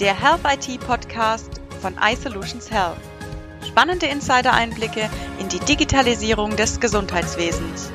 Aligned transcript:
der 0.00 0.14
Health 0.14 0.40
IT 0.44 0.80
Podcast 0.80 1.62
von 1.80 1.96
iSolutions 1.98 2.70
Health. 2.70 2.98
Spannende 3.66 4.04
Insider-Einblicke 4.04 5.08
in 5.40 5.48
die 5.48 5.58
Digitalisierung 5.60 6.54
des 6.54 6.80
Gesundheitswesens. 6.80 7.90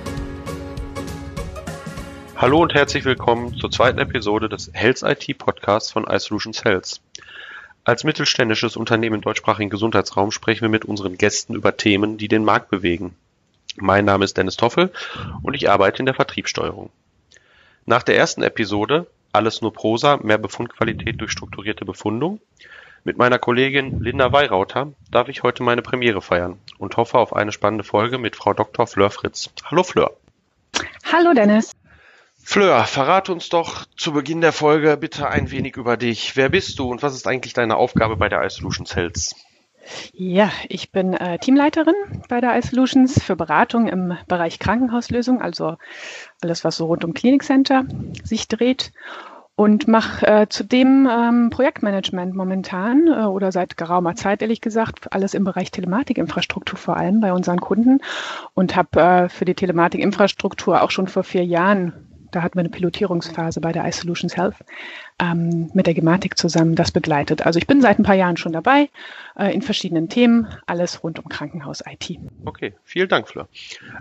Hallo 2.36 2.60
und 2.60 2.74
herzlich 2.74 3.06
willkommen 3.06 3.56
zur 3.56 3.70
zweiten 3.70 4.00
Episode 4.00 4.50
des 4.50 4.72
Health 4.74 5.04
IT 5.04 5.38
Podcasts 5.38 5.92
von 5.92 6.06
iSolutions 6.06 6.64
Health. 6.64 7.02
Als 7.84 8.04
mittelständisches 8.04 8.78
Unternehmen 8.78 9.18
im 9.18 9.22
deutschsprachigen 9.22 9.70
Gesundheitsraum 9.70 10.32
sprechen 10.32 10.64
wir 10.64 10.70
mit 10.70 10.86
unseren 10.86 11.20
Gästen 11.20 11.54
über 11.54 11.78
Themen, 11.78 12.18
die 12.18 12.28
den 12.28 12.44
Markt 12.44 12.72
bewegen. 12.72 13.16
Mein 13.76 14.06
Name 14.06 14.26
ist 14.26 14.38
Dennis 14.38 14.58
Toffel 14.58 14.92
und 15.44 15.54
ich 15.54 15.70
arbeite 15.70 16.00
in 16.00 16.08
der 16.08 16.16
Vertriebssteuerung. 16.16 16.90
Nach 17.86 18.02
der 18.02 18.18
ersten 18.18 18.42
Episode 18.42 19.06
alles 19.34 19.62
nur 19.62 19.74
Prosa, 19.74 20.18
mehr 20.18 20.38
Befundqualität 20.38 21.20
durch 21.22 21.32
strukturierte 21.32 21.86
Befundung. 21.86 22.40
Mit 23.04 23.18
meiner 23.18 23.40
Kollegin 23.40 24.00
Linda 24.00 24.32
Weirauter 24.32 24.94
darf 25.10 25.28
ich 25.28 25.42
heute 25.44 25.64
meine 25.64 25.82
Premiere 25.82 26.22
feiern 26.22 26.60
und 26.78 26.98
hoffe 26.98 27.18
auf 27.18 27.36
eine 27.36 27.52
spannende 27.52 27.84
Folge 27.84 28.18
mit 28.18 28.36
Frau 28.36 28.54
Dr. 28.54 28.86
Fleur 28.86 29.10
Fritz. 29.10 29.50
Hallo 29.66 29.84
Fleur. 29.84 30.16
Hallo 31.12 31.34
Dennis. 31.34 31.72
Fleur, 32.44 32.84
verrate 32.86 33.32
uns 33.32 33.50
doch 33.50 33.86
zu 33.98 34.14
Beginn 34.14 34.42
der 34.42 34.52
Folge 34.52 34.98
bitte 34.98 35.30
ein 35.30 35.52
wenig 35.52 35.78
über 35.78 35.98
dich. 35.98 36.36
Wer 36.36 36.50
bist 36.50 36.78
du 36.80 36.90
und 36.90 37.02
was 37.02 37.16
ist 37.16 37.28
eigentlich 37.28 37.54
deine 37.54 37.78
Aufgabe 37.78 38.18
bei 38.18 38.30
der 38.30 38.44
iSolutions 38.44 38.96
Health? 38.96 39.36
Ja, 40.14 40.52
ich 40.70 40.92
bin 40.92 41.14
äh, 41.14 41.40
Teamleiterin 41.40 41.96
bei 42.30 42.42
der 42.42 42.58
iSolutions 42.58 43.22
für 43.22 43.36
Beratung 43.36 43.88
im 43.88 44.18
Bereich 44.28 44.60
Krankenhauslösung, 44.60 45.42
also 45.42 45.78
alles, 46.42 46.64
was 46.64 46.78
so 46.78 46.86
rund 46.86 47.04
um 47.04 47.14
Clinic 47.14 47.44
Center 47.44 47.86
sich 48.24 48.48
dreht. 48.48 48.92
Und 49.56 49.88
mache 49.88 50.26
äh, 50.26 50.48
zudem 50.50 51.08
ähm, 51.12 51.50
Projektmanagement 51.52 52.34
momentan 52.34 53.08
äh, 53.08 53.26
oder 53.26 53.52
seit 53.52 53.78
geraumer 53.78 54.16
Zeit 54.16 54.42
ehrlich 54.42 54.62
gesagt 54.62 55.14
alles 55.14 55.34
im 55.34 55.44
Bereich 55.44 55.70
Telematikinfrastruktur 55.72 56.80
vor 56.80 56.98
allem 56.98 57.20
bei 57.20 57.32
unseren 57.34 57.60
Kunden. 57.60 58.00
Und 58.56 58.76
habe 58.76 59.00
äh, 59.00 59.30
für 59.30 59.46
die 59.46 59.54
Telematikinfrastruktur 59.54 60.82
auch 60.82 60.90
schon 60.90 61.08
vor 61.08 61.24
vier 61.24 61.46
Jahren 61.46 62.08
da 62.32 62.42
hatten 62.42 62.56
wir 62.56 62.62
eine 62.62 62.70
Pilotierungsphase 62.70 63.60
bei 63.62 63.72
der 63.72 63.86
iSolutions 63.86 64.36
Health 64.36 64.56
ähm, 65.22 65.70
mit 65.74 65.86
der 65.86 65.94
Gematik 65.94 66.38
zusammen 66.38 66.76
das 66.76 66.92
begleitet. 66.92 67.46
Also 67.46 67.60
ich 67.60 67.68
bin 67.68 67.82
seit 67.82 68.00
ein 68.00 68.04
paar 68.04 68.16
Jahren 68.16 68.38
schon 68.38 68.52
dabei 68.52 68.90
äh, 69.38 69.54
in 69.54 69.62
verschiedenen 69.62 70.10
Themen, 70.10 70.48
alles 70.66 71.04
rund 71.04 71.20
um 71.20 71.30
Krankenhaus-IT. 71.30 72.18
Okay, 72.44 72.74
vielen 72.84 73.08
Dank, 73.08 73.30
Fleur. 73.30 73.48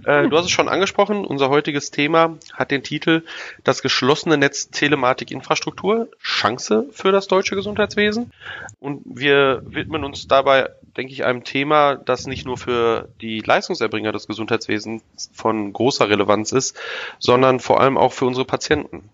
Äh, 0.07 0.29
du 0.29 0.37
hast 0.37 0.47
es 0.47 0.51
schon 0.51 0.69
angesprochen, 0.69 1.27
unser 1.27 1.51
heutiges 1.51 1.91
Thema 1.91 2.39
hat 2.55 2.71
den 2.71 2.83
Titel 2.83 3.23
Das 3.65 3.83
geschlossene 3.83 4.39
Netz 4.39 4.71
Telematik-Infrastruktur, 4.71 6.09
Chance 6.23 6.87
für 6.91 7.13
das 7.13 7.29
deutsche 7.29 7.55
Gesundheitswesen. 7.55 8.33
Und 8.79 9.03
wir 9.05 9.63
widmen 9.67 10.05
uns 10.05 10.27
dabei, 10.27 10.71
denke 10.97 11.13
ich, 11.13 11.25
einem 11.25 11.45
Thema, 11.45 11.97
das 11.97 12.27
nicht 12.27 12.47
nur 12.47 12.57
für 12.57 13.11
die 13.21 13.41
Leistungserbringer 13.41 14.13
des 14.13 14.27
Gesundheitswesens 14.27 15.03
von 15.35 15.75
großer 15.75 16.09
Relevanz 16.09 16.53
ist, 16.53 16.81
sondern 17.19 17.61
vor 17.61 17.81
allem 17.81 17.99
auch 17.99 18.13
für 18.13 18.25
unsere 18.25 18.47
Patienten. 18.47 19.11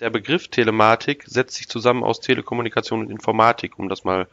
Der 0.00 0.10
Begriff 0.10 0.46
Telematik 0.46 1.24
setzt 1.26 1.56
sich 1.56 1.68
zusammen 1.68 2.04
aus 2.04 2.20
Telekommunikation 2.20 3.00
und 3.00 3.10
Informatik, 3.10 3.80
um 3.80 3.88
das 3.88 4.04
mal 4.04 4.28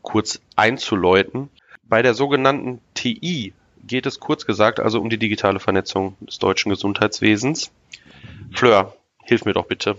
kurz 0.00 0.40
einzuläuten. 0.54 1.50
Bei 1.82 2.02
der 2.02 2.14
sogenannten 2.14 2.80
TI 2.94 3.52
geht 3.84 4.06
es 4.06 4.20
kurz 4.20 4.46
gesagt 4.46 4.78
also 4.78 5.00
um 5.00 5.10
die 5.10 5.18
digitale 5.18 5.58
Vernetzung 5.58 6.16
des 6.20 6.38
deutschen 6.38 6.70
Gesundheitswesens. 6.70 7.72
Fleur, 8.54 8.94
hilf 9.24 9.44
mir 9.44 9.54
doch 9.54 9.66
bitte. 9.66 9.96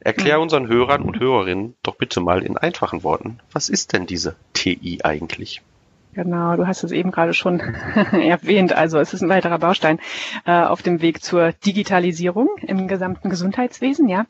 Erklär 0.00 0.40
unseren 0.40 0.66
Hörern 0.68 1.02
und 1.02 1.20
Hörerinnen 1.20 1.76
doch 1.82 1.96
bitte 1.96 2.20
mal 2.20 2.42
in 2.42 2.56
einfachen 2.56 3.02
Worten, 3.02 3.40
was 3.52 3.68
ist 3.68 3.92
denn 3.92 4.06
diese 4.06 4.34
TI 4.54 5.00
eigentlich? 5.02 5.60
Genau, 6.14 6.54
du 6.56 6.66
hast 6.66 6.84
es 6.84 6.92
eben 6.92 7.10
gerade 7.10 7.34
schon 7.34 7.60
erwähnt. 8.12 8.72
Also 8.72 8.98
es 8.98 9.12
ist 9.12 9.22
ein 9.22 9.28
weiterer 9.28 9.58
Baustein 9.58 9.98
äh, 10.46 10.52
auf 10.52 10.80
dem 10.80 11.02
Weg 11.02 11.22
zur 11.22 11.52
Digitalisierung 11.52 12.48
im 12.62 12.86
gesamten 12.86 13.30
Gesundheitswesen. 13.30 14.08
Ja, 14.08 14.26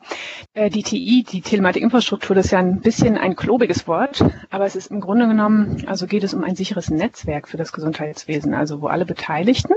äh, 0.55 0.71
die 0.71 0.81
TI, 0.81 1.23
die 1.23 1.41
Telematikinfrastruktur, 1.41 2.35
das 2.35 2.45
ist 2.45 2.51
ja 2.51 2.59
ein 2.59 2.81
bisschen 2.81 3.17
ein 3.17 3.35
klobiges 3.35 3.87
Wort, 3.87 4.25
aber 4.49 4.65
es 4.65 4.75
ist 4.75 4.89
im 4.89 4.99
Grunde 4.99 5.27
genommen, 5.27 5.83
also 5.85 6.07
geht 6.07 6.23
es 6.23 6.33
um 6.33 6.43
ein 6.43 6.55
sicheres 6.55 6.89
Netzwerk 6.89 7.47
für 7.47 7.57
das 7.57 7.71
Gesundheitswesen, 7.71 8.55
also 8.55 8.81
wo 8.81 8.87
alle 8.87 9.05
Beteiligten, 9.05 9.75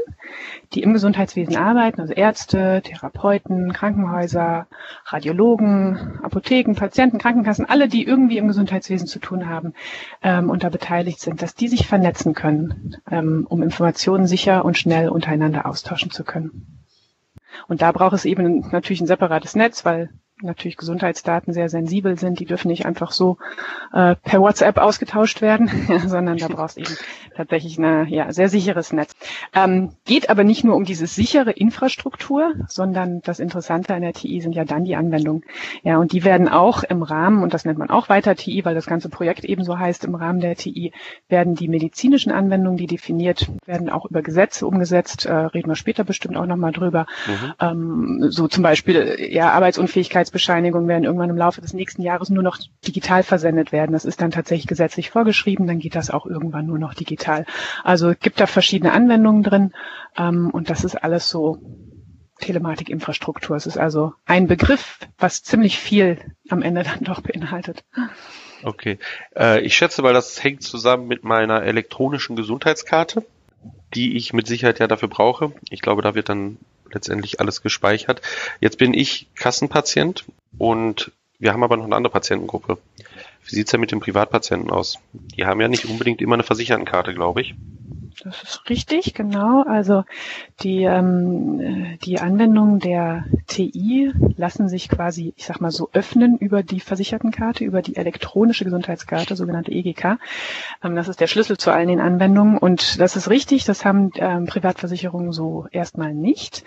die 0.72 0.82
im 0.82 0.94
Gesundheitswesen 0.94 1.56
arbeiten, 1.56 2.00
also 2.00 2.14
Ärzte, 2.14 2.80
Therapeuten, 2.82 3.72
Krankenhäuser, 3.74 4.66
Radiologen, 5.06 6.20
Apotheken, 6.22 6.74
Patienten, 6.74 7.18
Krankenkassen, 7.18 7.66
alle, 7.66 7.88
die 7.88 8.06
irgendwie 8.06 8.38
im 8.38 8.48
Gesundheitswesen 8.48 9.06
zu 9.06 9.18
tun 9.18 9.48
haben 9.48 9.74
ähm, 10.22 10.48
und 10.48 10.64
da 10.64 10.70
beteiligt 10.70 11.20
sind, 11.20 11.42
dass 11.42 11.54
die 11.54 11.68
sich 11.68 11.86
vernetzen 11.98 12.32
können, 12.32 12.96
ähm, 13.10 13.44
um 13.48 13.60
Informationen 13.60 14.28
sicher 14.28 14.64
und 14.64 14.78
schnell 14.78 15.08
untereinander 15.08 15.66
austauschen 15.66 16.12
zu 16.12 16.22
können. 16.22 16.84
Und 17.66 17.82
da 17.82 17.90
braucht 17.90 18.12
es 18.14 18.24
eben 18.24 18.60
natürlich 18.70 19.00
ein 19.00 19.08
separates 19.08 19.56
Netz, 19.56 19.84
weil 19.84 20.10
natürlich 20.42 20.76
Gesundheitsdaten 20.76 21.52
sehr 21.52 21.68
sensibel 21.68 22.18
sind. 22.18 22.40
Die 22.40 22.44
dürfen 22.44 22.68
nicht 22.68 22.86
einfach 22.86 23.12
so 23.12 23.38
äh, 23.92 24.14
per 24.16 24.40
WhatsApp 24.40 24.78
ausgetauscht 24.78 25.40
werden, 25.40 25.70
sondern 26.06 26.38
da 26.38 26.48
brauchst 26.48 26.78
eben 26.78 26.96
tatsächlich 27.36 27.78
ein 27.78 28.08
ja, 28.08 28.32
sehr 28.32 28.48
sicheres 28.48 28.92
Netz. 28.92 29.14
Ähm, 29.54 29.92
geht 30.04 30.30
aber 30.30 30.44
nicht 30.44 30.64
nur 30.64 30.76
um 30.76 30.84
diese 30.84 31.06
sichere 31.06 31.52
Infrastruktur, 31.52 32.52
sondern 32.66 33.20
das 33.22 33.40
Interessante 33.40 33.94
an 33.94 34.02
der 34.02 34.12
TI 34.12 34.40
sind 34.40 34.54
ja 34.54 34.64
dann 34.64 34.84
die 34.84 34.96
Anwendungen. 34.96 35.42
Ja, 35.82 35.98
und 35.98 36.12
die 36.12 36.24
werden 36.24 36.48
auch 36.48 36.82
im 36.82 37.02
Rahmen, 37.02 37.42
und 37.42 37.54
das 37.54 37.64
nennt 37.64 37.78
man 37.78 37.90
auch 37.90 38.08
weiter 38.08 38.34
TI, 38.34 38.64
weil 38.64 38.74
das 38.74 38.86
ganze 38.86 39.08
Projekt 39.08 39.44
ebenso 39.44 39.78
heißt, 39.78 40.04
im 40.04 40.14
Rahmen 40.14 40.40
der 40.40 40.56
TI 40.56 40.92
werden 41.28 41.54
die 41.54 41.68
medizinischen 41.68 42.32
Anwendungen, 42.32 42.78
die 42.78 42.86
definiert 42.86 43.48
werden, 43.66 43.90
auch 43.90 44.06
über 44.06 44.22
Gesetze 44.22 44.66
umgesetzt. 44.66 45.26
Äh, 45.26 45.32
reden 45.32 45.68
wir 45.68 45.76
später 45.76 46.04
bestimmt 46.04 46.36
auch 46.36 46.46
nochmal 46.46 46.72
drüber. 46.72 47.06
Mhm. 47.26 47.52
Ähm, 47.60 48.30
so 48.30 48.48
zum 48.48 48.62
Beispiel 48.62 49.16
ja 49.30 49.52
Arbeitsunfähigkeitsbescheinigungen 50.28 50.88
werden 50.88 51.04
irgendwann 51.04 51.30
im 51.30 51.36
Laufe 51.36 51.60
des 51.60 51.72
nächsten 51.72 52.02
Jahres 52.02 52.30
nur 52.30 52.42
noch 52.42 52.58
digital 52.86 53.22
versendet 53.22 53.72
werden. 53.72 53.92
Das 53.92 54.04
ist 54.04 54.20
dann 54.20 54.30
tatsächlich 54.30 54.66
gesetzlich 54.66 55.10
vorgeschrieben. 55.10 55.66
Dann 55.66 55.78
geht 55.78 55.94
das 55.94 56.10
auch 56.10 56.26
irgendwann 56.26 56.66
nur 56.66 56.78
noch 56.78 56.94
digital. 56.94 57.46
Also 57.84 58.12
gibt 58.18 58.40
da 58.40 58.46
verschiedene 58.46 58.92
Anwendungen 58.92 59.42
drin 59.42 59.72
ähm, 60.16 60.50
und 60.50 60.70
das 60.70 60.84
ist 60.84 60.96
alles 60.96 61.28
so 61.28 61.58
Telematikinfrastruktur. 62.40 63.56
Es 63.56 63.66
ist 63.66 63.78
also 63.78 64.12
ein 64.24 64.46
Begriff, 64.46 65.00
was 65.18 65.42
ziemlich 65.42 65.78
viel 65.78 66.18
am 66.48 66.62
Ende 66.62 66.82
dann 66.84 67.04
doch 67.04 67.20
beinhaltet. 67.20 67.84
Okay. 68.62 68.98
Äh, 69.36 69.60
ich 69.60 69.76
schätze, 69.76 70.02
weil 70.02 70.14
das 70.14 70.42
hängt 70.42 70.62
zusammen 70.62 71.06
mit 71.06 71.24
meiner 71.24 71.62
elektronischen 71.62 72.36
Gesundheitskarte, 72.36 73.24
die 73.94 74.16
ich 74.16 74.32
mit 74.32 74.46
Sicherheit 74.46 74.78
ja 74.78 74.86
dafür 74.86 75.08
brauche. 75.08 75.52
Ich 75.70 75.80
glaube, 75.80 76.02
da 76.02 76.14
wird 76.14 76.28
dann 76.28 76.58
letztendlich 76.92 77.40
alles 77.40 77.62
gespeichert. 77.62 78.22
Jetzt 78.60 78.78
bin 78.78 78.94
ich 78.94 79.28
Kassenpatient 79.34 80.24
und 80.58 81.12
wir 81.38 81.52
haben 81.52 81.62
aber 81.62 81.76
noch 81.76 81.84
eine 81.84 81.96
andere 81.96 82.12
Patientengruppe. 82.12 82.78
Wie 83.44 83.54
sieht's 83.54 83.70
denn 83.70 83.80
mit 83.80 83.92
den 83.92 84.00
Privatpatienten 84.00 84.70
aus? 84.70 84.98
Die 85.12 85.46
haben 85.46 85.60
ja 85.60 85.68
nicht 85.68 85.86
unbedingt 85.86 86.20
immer 86.20 86.34
eine 86.34 86.42
Versichertenkarte, 86.42 87.14
glaube 87.14 87.40
ich. 87.40 87.54
Das 88.24 88.42
ist 88.42 88.68
richtig, 88.68 89.14
genau. 89.14 89.62
Also 89.62 90.04
die, 90.60 90.82
ähm, 90.82 91.98
die 92.02 92.18
Anwendungen 92.18 92.80
der 92.80 93.24
TI 93.46 94.12
lassen 94.36 94.68
sich 94.68 94.88
quasi, 94.88 95.34
ich 95.36 95.46
sag 95.46 95.60
mal 95.60 95.70
so, 95.70 95.90
öffnen 95.92 96.36
über 96.36 96.62
die 96.62 96.80
Versichertenkarte, 96.80 97.64
über 97.64 97.80
die 97.80 97.96
elektronische 97.96 98.64
Gesundheitskarte, 98.64 99.36
sogenannte 99.36 99.70
EGK. 99.70 100.18
Ähm, 100.82 100.96
das 100.96 101.08
ist 101.08 101.20
der 101.20 101.28
Schlüssel 101.28 101.58
zu 101.58 101.70
allen 101.70 101.88
den 101.88 102.00
Anwendungen. 102.00 102.58
Und 102.58 103.00
das 103.00 103.14
ist 103.14 103.30
richtig, 103.30 103.64
das 103.64 103.84
haben 103.84 104.10
ähm, 104.16 104.46
Privatversicherungen 104.46 105.32
so 105.32 105.66
erstmal 105.70 106.12
nicht. 106.12 106.64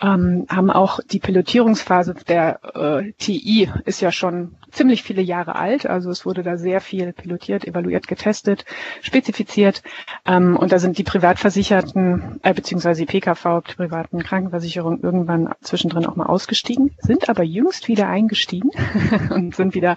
Ähm, 0.00 0.46
haben 0.48 0.70
auch 0.70 1.00
die 1.10 1.20
Pilotierungsphase 1.20 2.14
der 2.26 2.60
äh, 2.74 3.12
TI 3.18 3.70
ist 3.84 4.00
ja 4.00 4.10
schon 4.10 4.56
ziemlich 4.70 5.02
viele 5.02 5.22
Jahre 5.22 5.56
alt. 5.56 5.86
Also 5.86 6.10
es 6.10 6.26
wurde 6.26 6.42
da 6.42 6.56
sehr 6.56 6.80
viel 6.80 7.12
pilotiert, 7.12 7.66
evaluiert, 7.66 8.08
getestet, 8.08 8.64
spezifiziert. 9.02 9.82
Ähm, 10.26 10.56
und 10.56 10.72
da 10.72 10.78
sind 10.78 10.93
die 10.94 11.04
Privatversicherten, 11.04 12.40
äh, 12.42 12.54
beziehungsweise 12.54 13.04
die 13.04 13.06
PKV, 13.06 13.62
die 13.68 13.74
privaten 13.74 14.22
Krankenversicherungen, 14.22 15.02
irgendwann 15.02 15.52
zwischendrin 15.60 16.06
auch 16.06 16.16
mal 16.16 16.26
ausgestiegen, 16.26 16.92
sind 16.98 17.28
aber 17.28 17.42
jüngst 17.42 17.88
wieder 17.88 18.08
eingestiegen 18.08 18.70
und 19.30 19.54
sind 19.54 19.74
wieder 19.74 19.96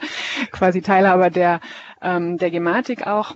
quasi 0.51 0.81
Teilhaber 0.81 1.29
der, 1.29 1.61
ähm, 2.01 2.37
der 2.37 2.51
Gematik 2.51 3.07
auch. 3.07 3.35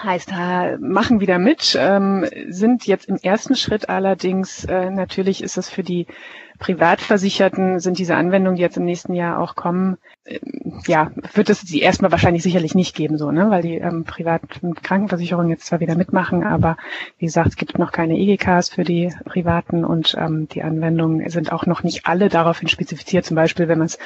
Heißt, 0.00 0.30
machen 0.78 1.20
wieder 1.20 1.38
mit, 1.40 1.76
ähm, 1.78 2.24
sind 2.48 2.86
jetzt 2.86 3.08
im 3.08 3.16
ersten 3.16 3.56
Schritt 3.56 3.88
allerdings, 3.88 4.64
äh, 4.64 4.88
natürlich 4.88 5.42
ist 5.42 5.58
es 5.58 5.68
für 5.68 5.82
die 5.82 6.06
Privatversicherten 6.60 7.80
sind 7.80 7.98
diese 7.98 8.14
Anwendungen, 8.14 8.56
die 8.56 8.62
jetzt 8.62 8.76
im 8.76 8.84
nächsten 8.84 9.14
Jahr 9.14 9.40
auch 9.40 9.56
kommen, 9.56 9.96
äh, 10.24 10.38
ja, 10.86 11.10
wird 11.32 11.48
es 11.48 11.62
sie 11.62 11.80
erstmal 11.80 12.12
wahrscheinlich 12.12 12.42
sicherlich 12.42 12.74
nicht 12.74 12.94
geben, 12.94 13.16
so, 13.16 13.30
ne, 13.30 13.50
weil 13.50 13.62
die 13.62 13.76
ähm, 13.76 14.04
privaten 14.04 14.74
Krankenversicherungen 14.74 15.50
jetzt 15.50 15.66
zwar 15.66 15.80
wieder 15.80 15.96
mitmachen, 15.96 16.44
aber 16.44 16.76
wie 17.18 17.24
gesagt, 17.24 17.48
es 17.48 17.56
gibt 17.56 17.78
noch 17.78 17.92
keine 17.92 18.16
EGKs 18.16 18.68
für 18.68 18.84
die 18.84 19.12
Privaten 19.24 19.84
und 19.84 20.14
ähm, 20.18 20.48
die 20.48 20.62
Anwendungen 20.62 21.28
sind 21.30 21.50
auch 21.50 21.64
noch 21.64 21.82
nicht 21.82 22.06
alle 22.06 22.28
daraufhin 22.28 22.68
spezifiziert. 22.68 23.24
Zum 23.24 23.36
Beispiel, 23.36 23.66
wenn 23.66 23.78
man 23.78 23.86
es 23.86 23.98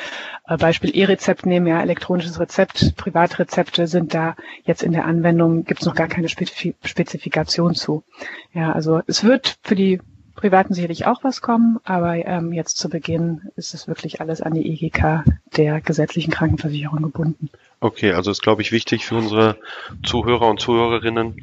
äh, 0.46 0.56
Beispiel 0.56 0.96
E-Rezept 0.96 1.46
nehmen, 1.46 1.66
ja, 1.66 1.82
elektronisches 1.82 2.38
Rezept, 2.38 2.94
Privatrezepte 2.96 3.88
sind 3.88 4.14
da 4.14 4.36
jetzt 4.62 4.84
in 4.84 4.92
der 4.92 5.06
Anwendung, 5.06 5.64
gibt 5.64 5.80
es 5.80 5.86
noch 5.86 5.96
gar 5.96 6.08
keine 6.08 6.28
Spezifikation 6.28 7.74
zu. 7.74 8.04
Ja, 8.52 8.70
also 8.72 9.00
es 9.08 9.24
wird 9.24 9.58
für 9.62 9.74
die 9.74 10.00
Privaten 10.44 10.74
sicherlich 10.74 11.06
auch 11.06 11.24
was 11.24 11.40
kommen, 11.40 11.80
aber 11.84 12.16
ähm, 12.16 12.52
jetzt 12.52 12.76
zu 12.76 12.90
Beginn 12.90 13.48
ist 13.56 13.72
es 13.72 13.88
wirklich 13.88 14.20
alles 14.20 14.42
an 14.42 14.52
die 14.52 14.74
EGK 14.74 15.24
der 15.56 15.80
gesetzlichen 15.80 16.30
Krankenversicherung 16.30 17.00
gebunden. 17.00 17.48
Okay, 17.80 18.12
also 18.12 18.30
ist, 18.30 18.42
glaube 18.42 18.60
ich, 18.60 18.70
wichtig 18.70 19.06
für 19.06 19.14
unsere 19.14 19.56
Zuhörer 20.04 20.46
und 20.48 20.60
Zuhörerinnen, 20.60 21.40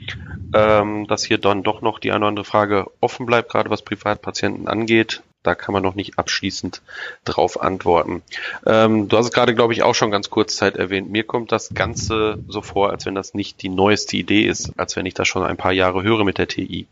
ähm, 0.54 1.08
dass 1.08 1.24
hier 1.24 1.40
dann 1.40 1.64
doch 1.64 1.82
noch 1.82 1.98
die 1.98 2.12
eine 2.12 2.20
oder 2.20 2.28
andere 2.28 2.46
Frage 2.46 2.92
offen 3.00 3.26
bleibt, 3.26 3.50
gerade 3.50 3.72
was 3.72 3.82
Privatpatienten 3.82 4.68
angeht. 4.68 5.24
Da 5.42 5.56
kann 5.56 5.74
man 5.74 5.82
noch 5.82 5.96
nicht 5.96 6.20
abschließend 6.20 6.84
drauf 7.26 7.60
antworten. 7.60 8.22
Ähm, 8.68 9.08
du 9.08 9.18
hast 9.18 9.26
es 9.26 9.32
gerade, 9.32 9.56
glaube 9.56 9.74
ich, 9.74 9.82
auch 9.82 9.96
schon 9.96 10.12
ganz 10.12 10.30
kurz 10.30 10.58
Zeit 10.58 10.76
erwähnt. 10.76 11.10
Mir 11.10 11.24
kommt 11.24 11.52
das 11.52 11.74
Ganze 11.74 12.38
so 12.48 12.62
vor, 12.62 12.92
als 12.92 13.08
wenn 13.08 13.16
das 13.16 13.34
nicht 13.34 13.64
die 13.64 13.70
neueste 13.70 14.16
Idee 14.16 14.44
ist, 14.44 14.74
als 14.78 14.96
wenn 14.96 15.08
ich 15.08 15.16
das 15.16 15.28
schon 15.28 15.42
ein 15.42 15.58
paar 15.58 15.72
Jahre 15.72 16.04
höre 16.04 16.24
mit 16.24 16.38
der 16.38 16.48
TI. 16.48 16.86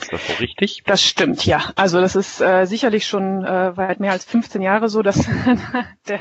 Ist 0.00 0.12
das 0.12 0.26
so 0.26 0.34
richtig? 0.34 0.82
Das 0.84 1.02
stimmt, 1.02 1.46
ja. 1.46 1.72
Also 1.74 2.00
das 2.00 2.16
ist 2.16 2.40
äh, 2.40 2.66
sicherlich 2.66 3.06
schon 3.06 3.44
äh, 3.44 3.76
weit 3.76 3.98
mehr 3.98 4.12
als 4.12 4.24
15 4.24 4.60
Jahre 4.60 4.88
so, 4.88 5.02
dass 5.02 5.26
der, 6.08 6.20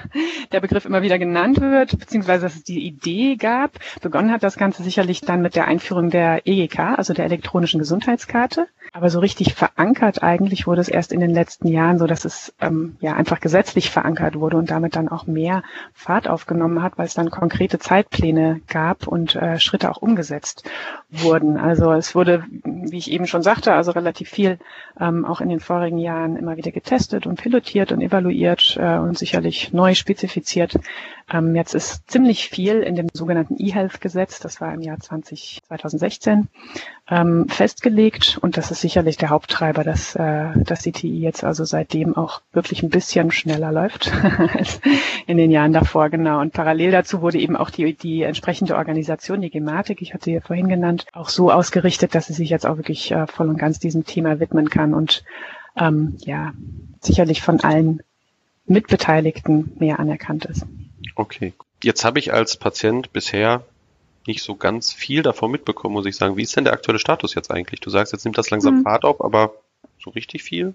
der 0.51 0.59
Begriff 0.61 0.85
immer 0.85 1.01
wieder 1.01 1.19
genannt 1.19 1.59
wird, 1.59 1.97
beziehungsweise 1.99 2.45
dass 2.45 2.55
es 2.55 2.63
die 2.63 2.85
Idee 2.85 3.35
gab. 3.35 3.71
Begonnen 4.01 4.31
hat 4.31 4.43
das 4.43 4.57
Ganze 4.57 4.81
sicherlich 4.83 5.21
dann 5.21 5.41
mit 5.41 5.55
der 5.55 5.67
Einführung 5.67 6.09
der 6.09 6.47
EGK, 6.47 6.97
also 6.97 7.13
der 7.13 7.25
elektronischen 7.25 7.79
Gesundheitskarte. 7.79 8.67
Aber 8.93 9.09
so 9.09 9.19
richtig 9.19 9.55
verankert 9.55 10.23
eigentlich 10.23 10.67
wurde 10.67 10.79
es 10.79 10.87
erst 10.87 11.11
in 11.11 11.19
den 11.19 11.31
letzten 11.31 11.67
Jahren, 11.67 11.97
so 11.97 12.07
dass 12.07 12.23
es 12.23 12.53
ähm, 12.61 12.95
ja 13.01 13.13
einfach 13.13 13.41
gesetzlich 13.41 13.89
verankert 13.89 14.39
wurde 14.39 14.55
und 14.55 14.71
damit 14.71 14.95
dann 14.95 15.09
auch 15.09 15.27
mehr 15.27 15.63
Fahrt 15.93 16.29
aufgenommen 16.29 16.81
hat, 16.81 16.97
weil 16.97 17.05
es 17.05 17.13
dann 17.13 17.29
konkrete 17.29 17.77
Zeitpläne 17.77 18.61
gab 18.69 19.05
und 19.05 19.35
äh, 19.35 19.59
Schritte 19.59 19.91
auch 19.91 20.01
umgesetzt 20.01 20.63
wurden. 21.09 21.57
Also 21.57 21.91
es 21.91 22.15
wurde, 22.15 22.45
wie 22.91 22.97
ich 22.97 23.11
eben 23.11 23.27
schon 23.27 23.43
sagte, 23.43 23.73
also 23.73 23.91
relativ 23.91 24.29
viel 24.29 24.59
ähm, 24.99 25.25
auch 25.25 25.41
in 25.41 25.49
den 25.49 25.59
vorigen 25.59 25.97
Jahren 25.97 26.35
immer 26.35 26.57
wieder 26.57 26.71
getestet 26.71 27.27
und 27.27 27.39
pilotiert 27.39 27.91
und 27.91 28.01
evaluiert 28.01 28.77
äh, 28.79 28.97
und 28.97 29.17
sicherlich 29.17 29.73
neu 29.73 29.95
spezifiziert. 29.95 30.77
Ähm, 31.31 31.55
jetzt 31.55 31.73
ist 31.73 32.09
ziemlich 32.09 32.49
viel 32.49 32.81
in 32.81 32.95
dem 32.95 33.07
sogenannten 33.11 33.55
E-Health-Gesetz, 33.57 34.39
das 34.39 34.61
war 34.61 34.73
im 34.73 34.81
Jahr 34.81 34.99
20, 34.99 35.61
2016, 35.67 36.47
ähm, 37.09 37.47
festgelegt 37.49 38.37
und 38.41 38.57
das 38.57 38.69
ist 38.69 38.81
sicherlich 38.81 39.17
der 39.17 39.29
Haupttreiber, 39.29 39.83
dass, 39.83 40.15
äh, 40.15 40.51
dass 40.55 40.81
die 40.81 40.91
TI 40.91 41.19
jetzt 41.19 41.43
also 41.43 41.65
seitdem 41.65 42.15
auch 42.15 42.41
wirklich 42.51 42.83
ein 42.83 42.89
bisschen 42.89 43.31
schneller 43.31 43.71
läuft 43.71 44.11
als 44.53 44.79
in 45.25 45.37
den 45.37 45.49
Jahren 45.49 45.73
davor, 45.73 46.09
genau. 46.09 46.39
Und 46.41 46.53
parallel 46.53 46.91
dazu 46.91 47.21
wurde 47.21 47.39
eben 47.39 47.55
auch 47.55 47.71
die, 47.71 47.93
die 47.95 48.21
entsprechende 48.21 48.75
Organisation, 48.75 49.41
die 49.41 49.49
Gematik, 49.49 50.01
ich 50.03 50.13
hatte 50.13 50.25
sie 50.25 50.33
ja 50.33 50.41
vorhin 50.41 50.67
genannt, 50.67 51.05
auch 51.13 51.29
so 51.29 51.51
ausgerichtet, 51.51 52.13
dass 52.13 52.27
sie 52.27 52.33
sich 52.33 52.49
jetzt 52.49 52.67
auch 52.67 52.74
wirklich 52.77 53.11
äh, 53.11 53.27
voll 53.27 53.49
und 53.49 53.57
ganz 53.57 53.79
diesem 53.79 54.05
Thema 54.05 54.39
widmen 54.39 54.69
kann 54.69 54.93
und 54.93 55.23
ähm, 55.77 56.15
ja, 56.19 56.53
sicherlich 57.01 57.41
von 57.41 57.59
allen 57.61 58.01
Mitbeteiligten 58.65 59.73
mehr 59.79 59.99
anerkannt 59.99 60.45
ist. 60.45 60.65
Okay. 61.15 61.53
Jetzt 61.83 62.03
habe 62.03 62.19
ich 62.19 62.33
als 62.33 62.57
Patient 62.57 63.13
bisher 63.13 63.63
nicht 64.27 64.41
so 64.41 64.55
ganz 64.55 64.91
viel 64.91 65.21
davon 65.21 65.51
mitbekommen, 65.51 65.93
muss 65.93 66.05
ich 66.05 66.15
sagen. 66.15 66.37
Wie 66.37 66.41
ist 66.41 66.55
denn 66.55 66.63
der 66.63 66.73
aktuelle 66.73 66.99
Status 66.99 67.35
jetzt 67.35 67.51
eigentlich? 67.51 67.79
Du 67.79 67.89
sagst, 67.89 68.11
jetzt 68.11 68.25
nimmt 68.25 68.37
das 68.37 68.49
langsam 68.49 68.77
hm. 68.77 68.83
Fahrt 68.83 69.03
auf, 69.03 69.23
aber 69.23 69.53
so 69.99 70.09
richtig 70.09 70.43
viel? 70.43 70.73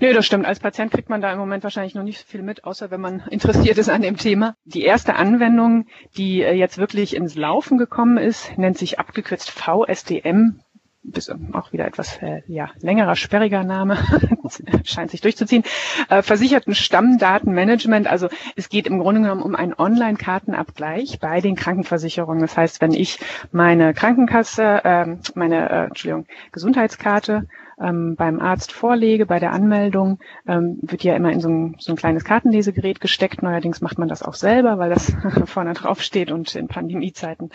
Nee, 0.00 0.12
das 0.12 0.26
stimmt. 0.26 0.46
Als 0.46 0.60
Patient 0.60 0.90
kriegt 0.92 1.08
man 1.08 1.20
da 1.20 1.32
im 1.32 1.38
Moment 1.38 1.62
wahrscheinlich 1.64 1.94
noch 1.94 2.02
nicht 2.02 2.18
so 2.18 2.24
viel 2.26 2.42
mit, 2.42 2.64
außer 2.64 2.90
wenn 2.90 3.00
man 3.00 3.20
interessiert 3.30 3.78
ist 3.78 3.88
an 3.88 4.02
dem 4.02 4.16
Thema. 4.16 4.54
Die 4.64 4.82
erste 4.82 5.14
Anwendung, 5.14 5.86
die 6.16 6.42
äh, 6.42 6.54
jetzt 6.54 6.78
wirklich 6.78 7.14
ins 7.14 7.34
Laufen 7.34 7.78
gekommen 7.78 8.18
ist, 8.18 8.56
nennt 8.58 8.78
sich 8.78 8.98
abgekürzt 8.98 9.50
VSDM 9.50 10.60
bis 11.04 11.30
auch 11.52 11.72
wieder 11.72 11.86
etwas 11.86 12.16
äh, 12.22 12.42
ja, 12.46 12.70
längerer, 12.80 13.14
sperriger 13.14 13.62
Name, 13.62 13.98
scheint 14.84 15.10
sich 15.10 15.20
durchzuziehen, 15.20 15.62
äh, 16.08 16.22
versicherten 16.22 16.74
Stammdatenmanagement. 16.74 18.06
Also 18.06 18.28
es 18.56 18.68
geht 18.68 18.86
im 18.86 18.98
Grunde 18.98 19.20
genommen 19.20 19.42
um 19.42 19.54
einen 19.54 19.74
Online-Kartenabgleich 19.74 21.20
bei 21.20 21.40
den 21.40 21.56
Krankenversicherungen. 21.56 22.40
Das 22.40 22.56
heißt, 22.56 22.80
wenn 22.80 22.92
ich 22.92 23.20
meine 23.52 23.94
Krankenkasse, 23.94 24.84
äh, 24.84 25.16
meine 25.34 25.70
äh, 25.70 25.84
Entschuldigung, 25.84 26.26
Gesundheitskarte 26.52 27.46
ähm, 27.80 28.16
beim 28.16 28.40
Arzt 28.40 28.72
vorlege, 28.72 29.26
bei 29.26 29.38
der 29.38 29.52
Anmeldung, 29.52 30.18
ähm, 30.46 30.78
wird 30.82 31.04
ja 31.04 31.14
immer 31.16 31.32
in 31.32 31.40
so 31.40 31.48
ein, 31.48 31.76
so 31.78 31.92
ein 31.92 31.96
kleines 31.96 32.24
Kartenlesegerät 32.24 33.00
gesteckt. 33.00 33.42
Neuerdings 33.42 33.80
macht 33.80 33.98
man 33.98 34.08
das 34.08 34.22
auch 34.22 34.34
selber, 34.34 34.78
weil 34.78 34.90
das 34.90 35.12
vorne 35.46 35.74
drauf 35.74 36.02
steht 36.02 36.30
und 36.30 36.54
in 36.54 36.68
Pandemiezeiten 36.68 37.50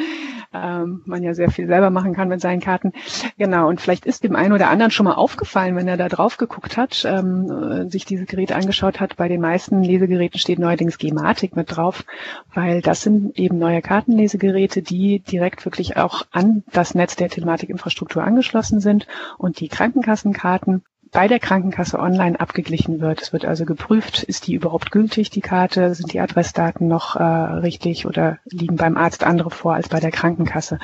ähm, 0.53 1.01
man 1.05 1.23
ja 1.23 1.33
sehr 1.33 1.51
viel 1.51 1.67
selber 1.67 1.89
machen 1.89 2.13
kann 2.13 2.27
mit 2.27 2.41
seinen 2.41 2.59
Karten. 2.59 2.93
Genau, 3.37 3.67
und 3.67 3.81
vielleicht 3.81 4.05
ist 4.05 4.23
dem 4.23 4.35
einen 4.35 4.53
oder 4.53 4.69
anderen 4.69 4.91
schon 4.91 5.05
mal 5.05 5.13
aufgefallen, 5.13 5.75
wenn 5.75 5.87
er 5.87 5.97
da 5.97 6.09
drauf 6.09 6.37
geguckt 6.37 6.77
hat, 6.77 7.05
ähm, 7.07 7.89
sich 7.89 8.05
diese 8.05 8.25
Geräte 8.25 8.55
angeschaut 8.55 8.99
hat. 8.99 9.15
Bei 9.15 9.27
den 9.27 9.41
meisten 9.41 9.83
Lesegeräten 9.83 10.39
steht 10.39 10.59
neuerdings 10.59 10.97
Gematik 10.97 11.55
mit 11.55 11.75
drauf, 11.75 12.05
weil 12.53 12.81
das 12.81 13.01
sind 13.01 13.37
eben 13.37 13.57
neue 13.57 13.81
Kartenlesegeräte, 13.81 14.81
die 14.81 15.19
direkt 15.19 15.65
wirklich 15.65 15.97
auch 15.97 16.23
an 16.31 16.63
das 16.71 16.95
Netz 16.95 17.15
der 17.15 17.29
Telematikinfrastruktur 17.29 18.23
angeschlossen 18.23 18.79
sind 18.79 19.07
und 19.37 19.59
die 19.59 19.67
Krankenkassenkarten 20.09 20.83
bei 21.11 21.27
der 21.27 21.39
Krankenkasse 21.39 21.97
online 21.97 22.39
abgeglichen 22.39 22.99
wird. 22.99 23.19
Es 23.21 23.33
wird 23.33 23.43
also 23.43 23.65
geprüft, 23.65 24.21
ist 24.21 24.45
die 24.45 24.53
überhaupt 24.53 24.91
gültig, 24.91 25.31
die 25.31 25.41
Karte, 25.41 25.95
sind 25.95 26.13
die 26.13 26.19
Adressdaten 26.19 26.87
noch 26.87 27.15
äh, 27.15 27.23
richtig 27.23 28.05
oder 28.05 28.37
liegen 28.45 28.75
beim 28.75 28.95
Arzt 28.95 29.23
andere 29.23 29.49
vor 29.49 29.73
als 29.73 29.89
bei 29.89 29.99
der 29.99 30.11
Krankenkasse. 30.11 30.77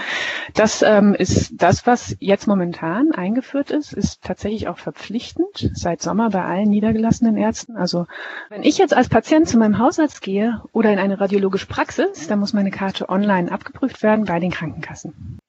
Das 0.55 0.81
ähm, 0.81 1.13
ist 1.13 1.53
das, 1.61 1.85
was 1.85 2.15
jetzt 2.19 2.47
momentan 2.47 3.11
eingeführt 3.11 3.69
ist, 3.69 3.93
ist 3.93 4.23
tatsächlich 4.23 4.67
auch 4.67 4.79
verpflichtend 4.79 5.69
seit 5.73 6.01
Sommer 6.01 6.31
bei 6.31 6.43
allen 6.43 6.69
niedergelassenen 6.69 7.37
Ärzten. 7.37 7.77
Also 7.77 8.07
wenn 8.49 8.63
ich 8.63 8.79
jetzt 8.79 8.95
als 8.95 9.09
Patient 9.09 9.47
zu 9.47 9.59
meinem 9.59 9.77
Hausarzt 9.77 10.21
gehe 10.21 10.63
oder 10.71 10.91
in 10.91 10.97
eine 10.97 11.19
radiologische 11.19 11.67
Praxis, 11.67 12.27
dann 12.27 12.39
muss 12.39 12.53
meine 12.53 12.71
Karte 12.71 13.09
online 13.09 13.51
abgeprüft 13.51 14.01
werden 14.01 14.25
bei 14.25 14.39
den 14.39 14.51
Krankenkassen. 14.51 15.39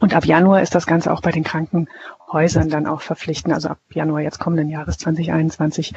Und 0.00 0.14
ab 0.14 0.24
Januar 0.24 0.62
ist 0.62 0.74
das 0.74 0.86
Ganze 0.86 1.12
auch 1.12 1.20
bei 1.20 1.30
den 1.30 1.44
Krankenhäusern 1.44 2.68
dann 2.68 2.86
auch 2.86 3.00
verpflichtend, 3.00 3.54
also 3.54 3.68
ab 3.68 3.78
Januar 3.92 4.20
jetzt 4.20 4.38
kommenden 4.38 4.68
Jahres 4.68 4.98
2021. 4.98 5.94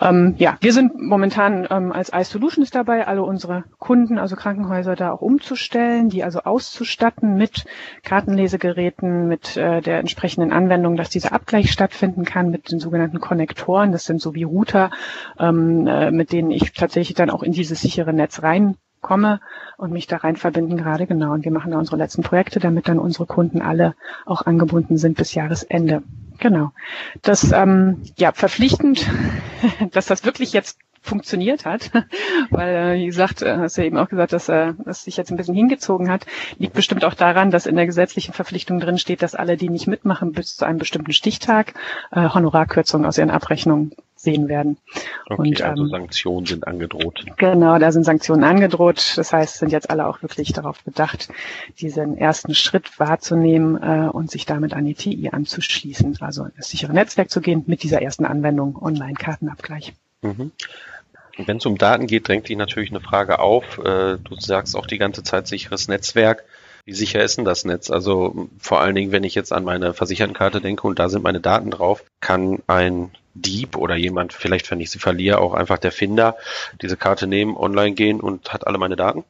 Ähm, 0.00 0.34
ja, 0.38 0.56
wir 0.60 0.72
sind 0.72 1.00
momentan 1.00 1.66
ähm, 1.70 1.92
als 1.92 2.12
iSolutions 2.12 2.70
dabei, 2.70 3.06
alle 3.06 3.22
unsere 3.22 3.64
Kunden, 3.78 4.18
also 4.18 4.36
Krankenhäuser 4.36 4.96
da 4.96 5.12
auch 5.12 5.20
umzustellen, 5.20 6.08
die 6.08 6.24
also 6.24 6.40
auszustatten 6.40 7.36
mit 7.36 7.64
Kartenlesegeräten, 8.02 9.28
mit 9.28 9.56
äh, 9.56 9.80
der 9.80 9.98
entsprechenden 9.98 10.52
Anwendung, 10.52 10.96
dass 10.96 11.10
dieser 11.10 11.32
Abgleich 11.32 11.72
stattfinden 11.72 12.24
kann 12.24 12.50
mit 12.50 12.70
den 12.70 12.78
sogenannten 12.78 13.20
Konnektoren. 13.20 13.92
Das 13.92 14.04
sind 14.04 14.20
so 14.20 14.34
wie 14.34 14.44
Router, 14.44 14.90
ähm, 15.38 15.86
äh, 15.86 16.10
mit 16.10 16.32
denen 16.32 16.50
ich 16.50 16.72
tatsächlich 16.72 17.16
dann 17.16 17.30
auch 17.30 17.42
in 17.42 17.52
dieses 17.52 17.80
sichere 17.80 18.12
Netz 18.12 18.42
rein 18.42 18.76
komme 19.00 19.40
und 19.76 19.92
mich 19.92 20.06
da 20.06 20.18
rein 20.18 20.36
verbinden 20.36 20.76
gerade 20.76 21.06
genau. 21.06 21.32
Und 21.32 21.44
wir 21.44 21.52
machen 21.52 21.72
da 21.72 21.78
unsere 21.78 21.96
letzten 21.96 22.22
Projekte, 22.22 22.60
damit 22.60 22.88
dann 22.88 22.98
unsere 22.98 23.26
Kunden 23.26 23.62
alle 23.62 23.94
auch 24.26 24.42
angebunden 24.42 24.98
sind 24.98 25.16
bis 25.16 25.34
Jahresende. 25.34 26.02
Genau. 26.38 26.72
Das 27.22 27.52
ähm, 27.52 28.02
ja 28.16 28.32
verpflichtend, 28.32 29.06
dass 29.92 30.06
das 30.06 30.24
wirklich 30.24 30.52
jetzt 30.52 30.78
funktioniert 31.02 31.64
hat, 31.64 31.90
weil, 32.50 32.74
äh, 32.74 32.98
wie 32.98 33.06
gesagt, 33.06 33.42
äh, 33.42 33.56
hast 33.56 33.76
du 33.76 33.80
ja 33.82 33.86
eben 33.86 33.96
auch 33.96 34.08
gesagt, 34.08 34.32
dass 34.32 34.48
äh, 34.48 34.74
das 34.84 35.04
sich 35.04 35.16
jetzt 35.16 35.30
ein 35.30 35.36
bisschen 35.36 35.54
hingezogen 35.54 36.10
hat, 36.10 36.26
liegt 36.58 36.74
bestimmt 36.74 37.04
auch 37.04 37.14
daran, 37.14 37.50
dass 37.50 37.66
in 37.66 37.76
der 37.76 37.86
gesetzlichen 37.86 38.34
Verpflichtung 38.34 38.80
drin 38.80 38.98
steht, 38.98 39.22
dass 39.22 39.34
alle, 39.34 39.56
die 39.56 39.70
nicht 39.70 39.86
mitmachen, 39.86 40.32
bis 40.32 40.56
zu 40.56 40.66
einem 40.66 40.78
bestimmten 40.78 41.12
Stichtag 41.12 41.74
äh, 42.10 42.28
Honorarkürzungen 42.28 43.06
aus 43.06 43.18
ihren 43.18 43.30
Abrechnungen 43.30 43.92
sehen 44.22 44.48
werden. 44.48 44.76
Okay, 45.28 45.48
und, 45.48 45.62
also 45.62 45.84
ähm, 45.84 45.88
Sanktionen 45.88 46.46
sind 46.46 46.66
angedroht. 46.66 47.24
Genau, 47.36 47.78
da 47.78 47.90
sind 47.90 48.04
Sanktionen 48.04 48.44
angedroht. 48.44 49.14
Das 49.16 49.32
heißt, 49.32 49.58
sind 49.58 49.72
jetzt 49.72 49.88
alle 49.88 50.06
auch 50.06 50.22
wirklich 50.22 50.52
darauf 50.52 50.82
bedacht, 50.84 51.28
diesen 51.78 52.18
ersten 52.18 52.54
Schritt 52.54 52.98
wahrzunehmen 52.98 53.82
äh, 53.82 54.08
und 54.10 54.30
sich 54.30 54.44
damit 54.44 54.74
an 54.74 54.84
die 54.84 54.94
TI 54.94 55.30
anzuschließen, 55.30 56.18
also 56.20 56.44
in 56.44 56.52
das 56.56 56.68
sichere 56.68 56.92
Netzwerk 56.92 57.30
zu 57.30 57.40
gehen 57.40 57.64
mit 57.66 57.82
dieser 57.82 58.02
ersten 58.02 58.26
Anwendung 58.26 58.76
Online-Kartenabgleich. 58.80 59.94
Mhm. 60.22 60.52
Wenn 61.38 61.56
es 61.56 61.64
um 61.64 61.78
Daten 61.78 62.06
geht, 62.06 62.28
drängt 62.28 62.48
sich 62.48 62.56
natürlich 62.56 62.90
eine 62.90 63.00
Frage 63.00 63.38
auf. 63.38 63.78
Äh, 63.78 64.18
du 64.18 64.36
sagst 64.38 64.76
auch 64.76 64.86
die 64.86 64.98
ganze 64.98 65.22
Zeit 65.22 65.46
sicheres 65.46 65.88
Netzwerk. 65.88 66.44
Wie 66.84 66.92
sicher 66.92 67.22
ist 67.22 67.38
denn 67.38 67.44
das 67.44 67.64
Netz? 67.64 67.90
Also 67.90 68.48
vor 68.58 68.80
allen 68.80 68.94
Dingen, 68.94 69.12
wenn 69.12 69.24
ich 69.24 69.34
jetzt 69.34 69.52
an 69.52 69.64
meine 69.64 69.94
Versichertenkarte 69.94 70.60
denke 70.60 70.86
und 70.86 70.98
da 70.98 71.08
sind 71.08 71.22
meine 71.22 71.40
Daten 71.40 71.70
drauf, 71.70 72.04
kann 72.20 72.58
ein 72.66 73.12
Dieb 73.40 73.76
oder 73.76 73.96
jemand, 73.96 74.32
vielleicht 74.32 74.70
wenn 74.70 74.80
ich 74.80 74.90
sie 74.90 74.98
verliere, 74.98 75.38
auch 75.38 75.54
einfach 75.54 75.78
der 75.78 75.92
Finder, 75.92 76.36
diese 76.82 76.96
Karte 76.96 77.26
nehmen, 77.26 77.56
online 77.56 77.94
gehen 77.94 78.20
und 78.20 78.52
hat 78.52 78.66
alle 78.66 78.78
meine 78.78 78.96
Daten? 78.96 79.24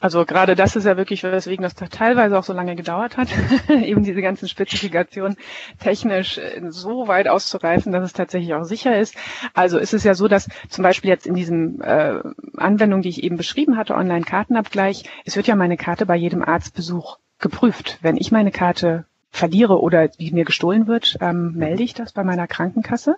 Also 0.00 0.24
gerade 0.24 0.56
das 0.56 0.74
ist 0.74 0.84
ja 0.84 0.96
wirklich, 0.96 1.22
weswegen 1.22 1.62
das 1.62 1.74
teilweise 1.74 2.36
auch 2.36 2.42
so 2.42 2.52
lange 2.52 2.74
gedauert 2.74 3.16
hat, 3.16 3.28
eben 3.68 4.02
diese 4.02 4.22
ganzen 4.22 4.48
Spezifikationen 4.48 5.36
technisch 5.78 6.38
äh, 6.38 6.60
so 6.68 7.06
weit 7.06 7.28
auszureifen, 7.28 7.92
dass 7.92 8.04
es 8.04 8.12
tatsächlich 8.12 8.54
auch 8.54 8.64
sicher 8.64 8.98
ist. 8.98 9.14
Also 9.54 9.78
ist 9.78 9.94
es 9.94 10.02
ja 10.02 10.14
so, 10.14 10.26
dass 10.26 10.48
zum 10.68 10.82
Beispiel 10.82 11.10
jetzt 11.10 11.26
in 11.26 11.34
diesem 11.34 11.80
äh, 11.80 12.20
Anwendung, 12.56 13.02
die 13.02 13.10
ich 13.10 13.22
eben 13.22 13.36
beschrieben 13.36 13.76
hatte, 13.76 13.94
Online-Kartenabgleich, 13.94 15.04
es 15.24 15.36
wird 15.36 15.46
ja 15.46 15.54
meine 15.54 15.76
Karte 15.76 16.04
bei 16.04 16.16
jedem 16.16 16.42
Arztbesuch 16.42 17.18
geprüft. 17.38 17.98
Wenn 18.02 18.16
ich 18.16 18.32
meine 18.32 18.50
Karte 18.50 19.04
verliere 19.30 19.80
oder 19.80 20.08
die 20.08 20.32
mir 20.32 20.44
gestohlen 20.44 20.86
wird, 20.86 21.16
ähm, 21.20 21.52
melde 21.52 21.82
ich 21.82 21.94
das 21.94 22.12
bei 22.12 22.24
meiner 22.24 22.46
Krankenkasse. 22.46 23.16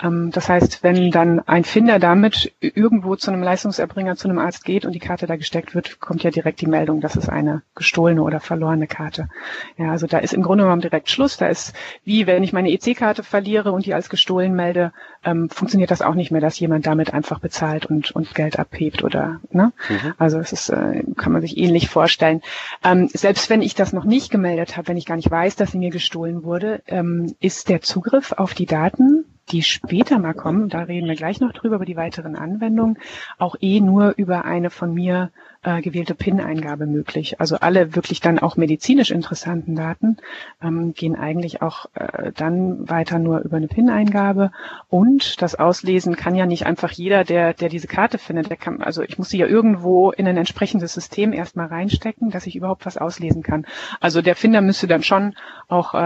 Ähm, 0.00 0.30
das 0.30 0.48
heißt, 0.48 0.82
wenn 0.82 1.10
dann 1.10 1.40
ein 1.40 1.64
Finder 1.64 1.98
damit 1.98 2.52
irgendwo 2.60 3.16
zu 3.16 3.30
einem 3.30 3.42
Leistungserbringer, 3.42 4.16
zu 4.16 4.28
einem 4.28 4.38
Arzt 4.38 4.64
geht 4.64 4.84
und 4.84 4.92
die 4.92 5.00
Karte 5.00 5.26
da 5.26 5.36
gesteckt 5.36 5.74
wird, 5.74 6.00
kommt 6.00 6.22
ja 6.22 6.30
direkt 6.30 6.60
die 6.60 6.66
Meldung, 6.66 7.00
das 7.00 7.16
ist 7.16 7.28
eine 7.28 7.62
gestohlene 7.74 8.22
oder 8.22 8.40
verlorene 8.40 8.86
Karte. 8.86 9.28
Ja, 9.76 9.90
also 9.90 10.06
da 10.06 10.18
ist 10.18 10.34
im 10.34 10.42
Grunde 10.42 10.64
genommen 10.64 10.82
direkt 10.82 11.10
Schluss. 11.10 11.36
Da 11.36 11.48
ist 11.48 11.74
wie 12.04 12.26
wenn 12.26 12.42
ich 12.42 12.52
meine 12.52 12.70
EC-Karte 12.70 13.22
verliere 13.22 13.72
und 13.72 13.86
die 13.86 13.94
als 13.94 14.10
gestohlen 14.10 14.54
melde, 14.54 14.92
ähm, 15.28 15.50
funktioniert 15.50 15.90
das 15.90 16.02
auch 16.02 16.14
nicht 16.14 16.30
mehr, 16.30 16.40
dass 16.40 16.58
jemand 16.58 16.86
damit 16.86 17.12
einfach 17.12 17.38
bezahlt 17.38 17.86
und, 17.86 18.10
und 18.12 18.34
Geld 18.34 18.58
abhebt 18.58 19.04
oder 19.04 19.40
ne? 19.50 19.72
Mhm. 19.88 20.14
Also 20.18 20.38
es 20.38 20.52
ist, 20.52 20.70
äh, 20.70 21.02
kann 21.16 21.32
man 21.32 21.42
sich 21.42 21.58
ähnlich 21.58 21.88
vorstellen. 21.88 22.42
Ähm, 22.84 23.08
selbst 23.12 23.50
wenn 23.50 23.62
ich 23.62 23.74
das 23.74 23.92
noch 23.92 24.04
nicht 24.04 24.30
gemeldet 24.30 24.76
habe, 24.76 24.88
wenn 24.88 24.96
ich 24.96 25.06
gar 25.06 25.16
nicht 25.16 25.30
weiß, 25.30 25.56
dass 25.56 25.72
sie 25.72 25.78
mir 25.78 25.90
gestohlen 25.90 26.42
wurde, 26.42 26.82
ähm, 26.86 27.34
ist 27.40 27.68
der 27.68 27.82
Zugriff 27.82 28.32
auf 28.32 28.54
die 28.54 28.66
Daten 28.66 29.24
die 29.50 29.62
später 29.62 30.18
mal 30.18 30.34
kommen, 30.34 30.68
da 30.68 30.80
reden 30.80 31.08
wir 31.08 31.14
gleich 31.14 31.40
noch 31.40 31.52
drüber, 31.52 31.76
über 31.76 31.86
die 31.86 31.96
weiteren 31.96 32.36
Anwendungen, 32.36 32.98
auch 33.38 33.56
eh 33.60 33.80
nur 33.80 34.12
über 34.18 34.44
eine 34.44 34.68
von 34.68 34.92
mir 34.92 35.30
äh, 35.62 35.82
gewählte 35.82 36.14
PIN-Eingabe 36.14 36.86
möglich. 36.86 37.40
Also 37.40 37.56
alle 37.56 37.96
wirklich 37.96 38.20
dann 38.20 38.38
auch 38.38 38.56
medizinisch 38.56 39.10
interessanten 39.10 39.74
Daten 39.74 40.18
ähm, 40.62 40.94
gehen 40.94 41.16
eigentlich 41.16 41.62
auch 41.62 41.86
äh, 41.94 42.32
dann 42.36 42.88
weiter 42.88 43.18
nur 43.18 43.40
über 43.40 43.56
eine 43.56 43.66
PIN-Eingabe. 43.66 44.52
Und 44.88 45.42
das 45.42 45.56
Auslesen 45.56 46.16
kann 46.16 46.36
ja 46.36 46.46
nicht 46.46 46.66
einfach 46.66 46.92
jeder, 46.92 47.24
der, 47.24 47.54
der 47.54 47.68
diese 47.68 47.88
Karte 47.88 48.18
findet. 48.18 48.50
Der 48.50 48.56
kann, 48.56 48.82
also 48.82 49.02
ich 49.02 49.18
muss 49.18 49.30
sie 49.30 49.38
ja 49.38 49.46
irgendwo 49.46 50.12
in 50.12 50.28
ein 50.28 50.36
entsprechendes 50.36 50.94
System 50.94 51.32
erstmal 51.32 51.66
reinstecken, 51.66 52.30
dass 52.30 52.46
ich 52.46 52.54
überhaupt 52.54 52.86
was 52.86 52.96
auslesen 52.96 53.42
kann. 53.42 53.66
Also 54.00 54.22
der 54.22 54.36
Finder 54.36 54.60
müsste 54.60 54.86
dann 54.86 55.02
schon 55.02 55.34
auch 55.66 55.94
äh, 55.94 55.98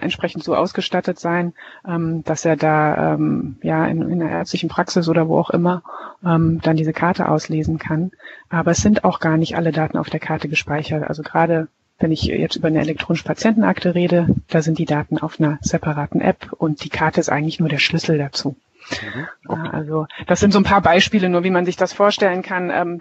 entsprechend 0.00 0.42
so 0.42 0.56
ausgestattet 0.56 1.20
sein, 1.20 1.54
ähm, 1.86 2.24
dass 2.24 2.44
er 2.44 2.56
da 2.56 3.14
ähm, 3.14 3.56
ja 3.62 3.86
in, 3.86 4.02
in 4.10 4.18
der 4.18 4.30
ärztlichen 4.30 4.68
Praxis 4.68 5.08
oder 5.08 5.28
wo 5.28 5.38
auch 5.38 5.50
immer 5.50 5.82
ähm, 6.24 6.60
dann 6.62 6.76
diese 6.76 6.92
Karte 6.92 7.28
auslesen 7.28 7.78
kann. 7.78 8.10
Aber 8.48 8.72
es 8.72 8.78
sind 8.78 8.95
auch 9.04 9.20
gar 9.20 9.36
nicht 9.36 9.56
alle 9.56 9.72
Daten 9.72 9.98
auf 9.98 10.10
der 10.10 10.20
Karte 10.20 10.48
gespeichert. 10.48 11.04
Also 11.04 11.22
gerade 11.22 11.68
wenn 11.98 12.12
ich 12.12 12.24
jetzt 12.24 12.56
über 12.56 12.68
eine 12.68 12.80
elektronische 12.80 13.24
Patientenakte 13.24 13.94
rede, 13.94 14.28
da 14.48 14.60
sind 14.62 14.78
die 14.78 14.84
Daten 14.84 15.18
auf 15.18 15.40
einer 15.40 15.58
separaten 15.62 16.20
App 16.20 16.52
und 16.52 16.84
die 16.84 16.90
Karte 16.90 17.20
ist 17.20 17.30
eigentlich 17.30 17.58
nur 17.58 17.68
der 17.68 17.78
Schlüssel 17.78 18.18
dazu. 18.18 18.56
Mhm. 18.90 19.26
Okay. 19.48 19.68
Also 19.72 20.06
das 20.26 20.40
sind 20.40 20.52
so 20.52 20.60
ein 20.60 20.64
paar 20.64 20.82
Beispiele, 20.82 21.28
nur 21.28 21.42
wie 21.42 21.50
man 21.50 21.64
sich 21.64 21.76
das 21.76 21.92
vorstellen 21.92 22.42
kann. 22.42 22.70
Ähm, 22.70 23.00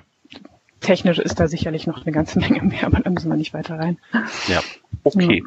technisch 0.80 1.20
ist 1.20 1.40
da 1.40 1.48
sicherlich 1.48 1.88
noch 1.88 2.06
eine 2.06 2.14
ganze 2.14 2.40
Menge 2.40 2.62
mehr, 2.62 2.86
aber 2.86 3.00
da 3.00 3.10
müssen 3.10 3.30
wir 3.30 3.38
nicht 3.38 3.54
weiter 3.54 3.78
rein. 3.78 3.98
Ja, 4.48 4.62
okay. 5.04 5.44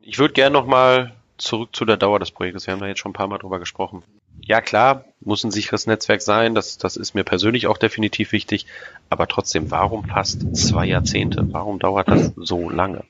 Ich 0.00 0.18
würde 0.18 0.32
gerne 0.32 0.54
nochmal 0.54 1.12
zurück 1.36 1.76
zu 1.76 1.84
der 1.84 1.98
Dauer 1.98 2.18
des 2.18 2.30
Projektes. 2.30 2.66
Wir 2.66 2.72
haben 2.72 2.80
da 2.80 2.86
jetzt 2.86 3.00
schon 3.00 3.10
ein 3.10 3.14
paar 3.14 3.28
Mal 3.28 3.38
drüber 3.38 3.58
gesprochen 3.58 4.02
ja 4.42 4.60
klar, 4.60 5.04
muss 5.20 5.44
ein 5.44 5.50
sicheres 5.50 5.86
Netzwerk 5.86 6.22
sein, 6.22 6.54
das, 6.54 6.78
das 6.78 6.96
ist 6.96 7.14
mir 7.14 7.24
persönlich 7.24 7.66
auch 7.66 7.78
definitiv 7.78 8.32
wichtig, 8.32 8.66
aber 9.10 9.26
trotzdem, 9.26 9.70
warum 9.70 10.04
fast 10.04 10.54
zwei 10.56 10.86
Jahrzehnte? 10.86 11.48
Warum 11.50 11.78
dauert 11.78 12.08
das 12.08 12.32
so 12.36 12.70
lange? 12.70 13.04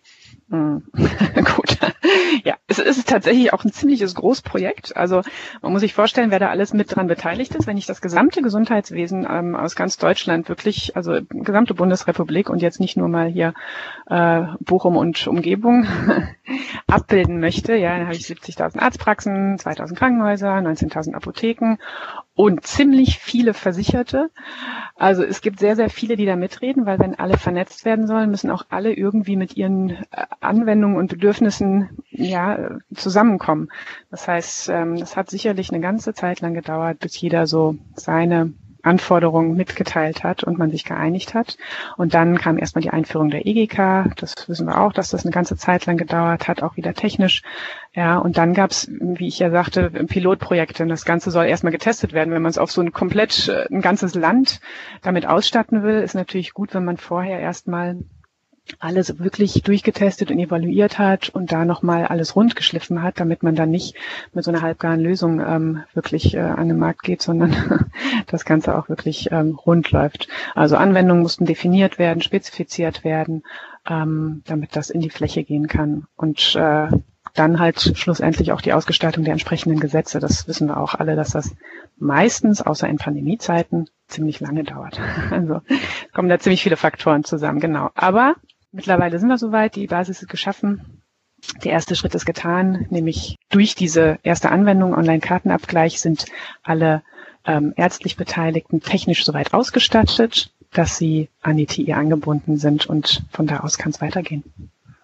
Mhm. 0.49 0.83
Gut. 0.93 1.79
Ja, 2.45 2.55
es 2.67 2.79
ist 2.79 3.09
tatsächlich 3.09 3.53
auch 3.53 3.65
ein 3.65 3.73
ziemliches 3.73 4.15
Großprojekt. 4.15 4.97
Also 4.97 5.23
man 5.61 5.73
muss 5.73 5.83
sich 5.83 5.93
vorstellen, 5.93 6.31
wer 6.31 6.39
da 6.39 6.49
alles 6.49 6.73
mit 6.73 6.95
dran 6.95 7.07
beteiligt 7.07 7.55
ist. 7.55 7.67
Wenn 7.67 7.77
ich 7.77 7.87
das 7.87 8.01
gesamte 8.01 8.41
Gesundheitswesen 8.41 9.27
ähm, 9.29 9.55
aus 9.57 9.77
ganz 9.77 9.99
Deutschland 9.99 10.49
wirklich, 10.49 10.97
also 10.97 11.19
gesamte 11.29 11.75
Bundesrepublik 11.75 12.49
und 12.49 12.63
jetzt 12.63 12.81
nicht 12.81 12.97
nur 12.97 13.09
mal 13.09 13.29
hier 13.29 13.53
äh, 14.07 14.43
Bochum 14.61 14.97
und 14.97 15.27
Umgebung 15.27 15.87
abbilden 16.87 17.41
möchte, 17.41 17.75
ja, 17.75 17.99
dann 17.99 18.07
habe 18.07 18.17
ich 18.17 18.23
70.000 18.23 18.79
Arztpraxen, 18.79 19.59
2.000 19.59 19.95
Krankenhäuser, 19.97 20.55
19.000 20.55 21.15
Apotheken 21.15 21.77
und 22.39 22.65
ziemlich 22.65 23.19
viele 23.19 23.53
Versicherte. 23.53 24.31
Also 24.95 25.25
es 25.25 25.41
gibt 25.41 25.59
sehr, 25.59 25.75
sehr 25.75 25.91
viele, 25.91 26.15
die 26.15 26.25
da 26.25 26.37
mitreden, 26.37 26.87
weil 26.87 27.01
wenn 27.01 27.19
alle 27.19 27.37
vernetzt 27.37 27.85
werden 27.85 28.07
sollen, 28.07 28.31
müssen 28.31 28.53
auch 28.53 28.67
alle 28.69 28.93
irgendwie 28.93 29.35
mit 29.35 29.57
ihren 29.57 29.91
äh, 29.91 30.05
Anwendungen 30.39 30.99
und 30.99 31.11
Bedürfnissen 31.11 31.89
ja 32.13 32.79
zusammenkommen. 32.95 33.71
Das 34.13 34.29
heißt, 34.29 34.69
ähm, 34.69 34.99
das 34.99 35.17
hat 35.17 35.31
sicherlich 35.31 35.71
eine 35.73 35.81
ganze 35.81 36.15
Zeit 36.15 36.41
lang 36.41 36.55
gedauert, 36.55 37.01
bis 37.01 37.21
jeder 37.21 37.49
so 37.49 37.75
seine 37.97 38.53
Anforderungen 38.89 39.55
mitgeteilt 39.55 40.25
hat 40.25 40.43
und 40.43 40.59
man 40.59 40.71
sich 40.71 40.85
geeinigt 40.85 41.35
hat. 41.35 41.57
Und 41.97 42.15
dann 42.15 42.39
kam 42.39 42.59
erstmal 42.59 42.83
die 42.83 42.91
Einführung 42.91 43.31
der 43.31 43.47
EGK. 43.47 44.15
Das 44.17 44.49
wissen 44.49 44.67
wir 44.67 44.81
auch, 44.81 44.93
dass 44.93 45.11
das 45.11 45.25
eine 45.25 45.33
ganze 45.33 45.57
Zeit 45.57 45.87
lang 45.87 45.97
gedauert 45.97 46.49
hat, 46.49 46.63
auch 46.63 46.77
wieder 46.77 46.95
technisch. 46.95 47.43
Ja, 47.95 48.19
und 48.19 48.39
dann 48.39 48.55
gab 48.55 48.71
es, 48.71 48.89
wie 48.91 49.29
ich 49.29 49.39
ja 49.39 49.51
sagte, 49.51 49.91
Pilotprojekte. 49.91 50.83
Und 50.83 50.89
das 50.89 51.05
Ganze 51.05 51.31
soll 51.31 51.47
erstmal 51.47 51.73
getestet 51.73 52.13
werden. 52.13 52.33
Wenn 52.33 52.43
man 52.43 52.51
es 52.51 52.59
auf 52.59 52.73
so 52.73 52.81
ein 52.81 52.93
komplett, 52.93 53.49
äh, 53.49 53.67
ein 53.71 53.81
ganzes 53.81 54.15
Land 54.15 54.61
damit 55.03 55.27
ausstatten 55.27 55.83
will, 55.83 56.01
ist 56.01 56.15
natürlich 56.15 56.55
gut, 56.55 56.75
wenn 56.75 56.85
man 56.85 56.97
vorher 56.97 57.41
erstmal 57.41 57.99
alles 58.79 59.19
wirklich 59.19 59.63
durchgetestet 59.63 60.31
und 60.31 60.39
evaluiert 60.39 60.99
hat 60.99 61.29
und 61.29 61.53
da 61.53 61.65
nochmal 61.65 62.07
alles 62.07 62.37
rund 62.37 62.57
geschliffen 62.57 63.03
hat, 63.03 63.21
damit 63.21 63.43
man 63.43 63.55
dann 63.55 63.71
nicht 63.71 63.95
mit 64.33 64.45
so 64.45 64.51
einer 64.51 64.63
halbgaren 64.63 65.01
Lösung 65.01 65.41
ähm, 65.41 65.85
wirklich 65.95 66.35
äh, 66.35 66.41
an 66.41 66.69
den 66.69 66.79
Markt 66.79 67.03
geht, 67.03 67.23
sondern 67.23 67.91
das 68.27 68.45
Ganze 68.45 68.77
auch 68.77 68.89
wirklich 68.89 69.31
ähm, 69.33 69.55
rund 69.55 69.91
läuft. 69.91 70.29
Also 70.55 70.77
Anwendungen 70.77 71.23
mussten 71.23 71.47
definiert 71.47 71.99
werden, 71.99 72.23
spezifiziert 72.23 73.05
werden, 73.05 73.43
ähm, 73.89 74.43
damit 74.47 74.77
das 74.77 74.91
in 74.91 75.01
die 75.01 75.11
Fläche 75.11 75.45
gehen 75.45 75.69
kann. 75.69 76.07
Und 76.17 76.55
äh, 76.57 76.89
dann 77.35 77.61
halt 77.61 77.97
schlussendlich 77.97 78.53
auch 78.53 78.61
die 78.61 78.73
Ausgestaltung 78.73 79.25
der 79.25 79.33
entsprechenden 79.33 79.81
Gesetze. 79.81 80.19
Das 80.19 80.49
wissen 80.49 80.69
wir 80.69 80.79
auch 80.79 80.95
alle, 80.95 81.15
dass 81.15 81.31
das 81.31 81.55
meistens, 81.97 82.63
außer 82.63 82.89
in 82.89 82.97
Pandemiezeiten, 82.97 83.89
ziemlich 84.09 84.41
lange 84.41 84.65
dauert. 84.65 85.01
Also 85.31 85.61
kommen 86.13 86.29
da 86.29 86.39
ziemlich 86.39 86.63
viele 86.63 86.77
Faktoren 86.77 87.25
zusammen, 87.25 87.61
genau. 87.61 87.91
Aber 87.95 88.35
Mittlerweile 88.73 89.19
sind 89.19 89.29
wir 89.29 89.39
soweit, 89.39 89.77
die 89.77 89.87
Basis 89.87 90.23
ist 90.23 90.29
geschaffen. 90.29 91.03
Der 91.65 91.73
erste 91.73 91.95
Schritt 91.95 92.15
ist 92.15 92.27
getan, 92.27 92.87
nämlich 92.91 93.37
durch 93.49 93.75
diese 93.75 94.19
erste 94.23 94.51
Anwendung 94.51 94.95
Online-Kartenabgleich 94.95 96.01
sind 96.01 96.27
alle 96.63 97.03
ähm, 97.47 97.73
ärztlich 97.77 98.17
Beteiligten 98.17 98.81
technisch 98.81 99.25
soweit 99.25 99.55
ausgestattet, 99.55 100.53
dass 100.73 100.99
sie 100.99 101.29
an 101.41 101.57
die 101.57 101.67
TI 101.67 101.93
angebunden 101.93 102.59
sind 102.59 102.87
und 102.87 103.23
von 103.31 103.47
da 103.47 103.61
aus 103.61 103.79
kann 103.79 103.93
es 103.93 104.01
weitergehen. 104.01 104.43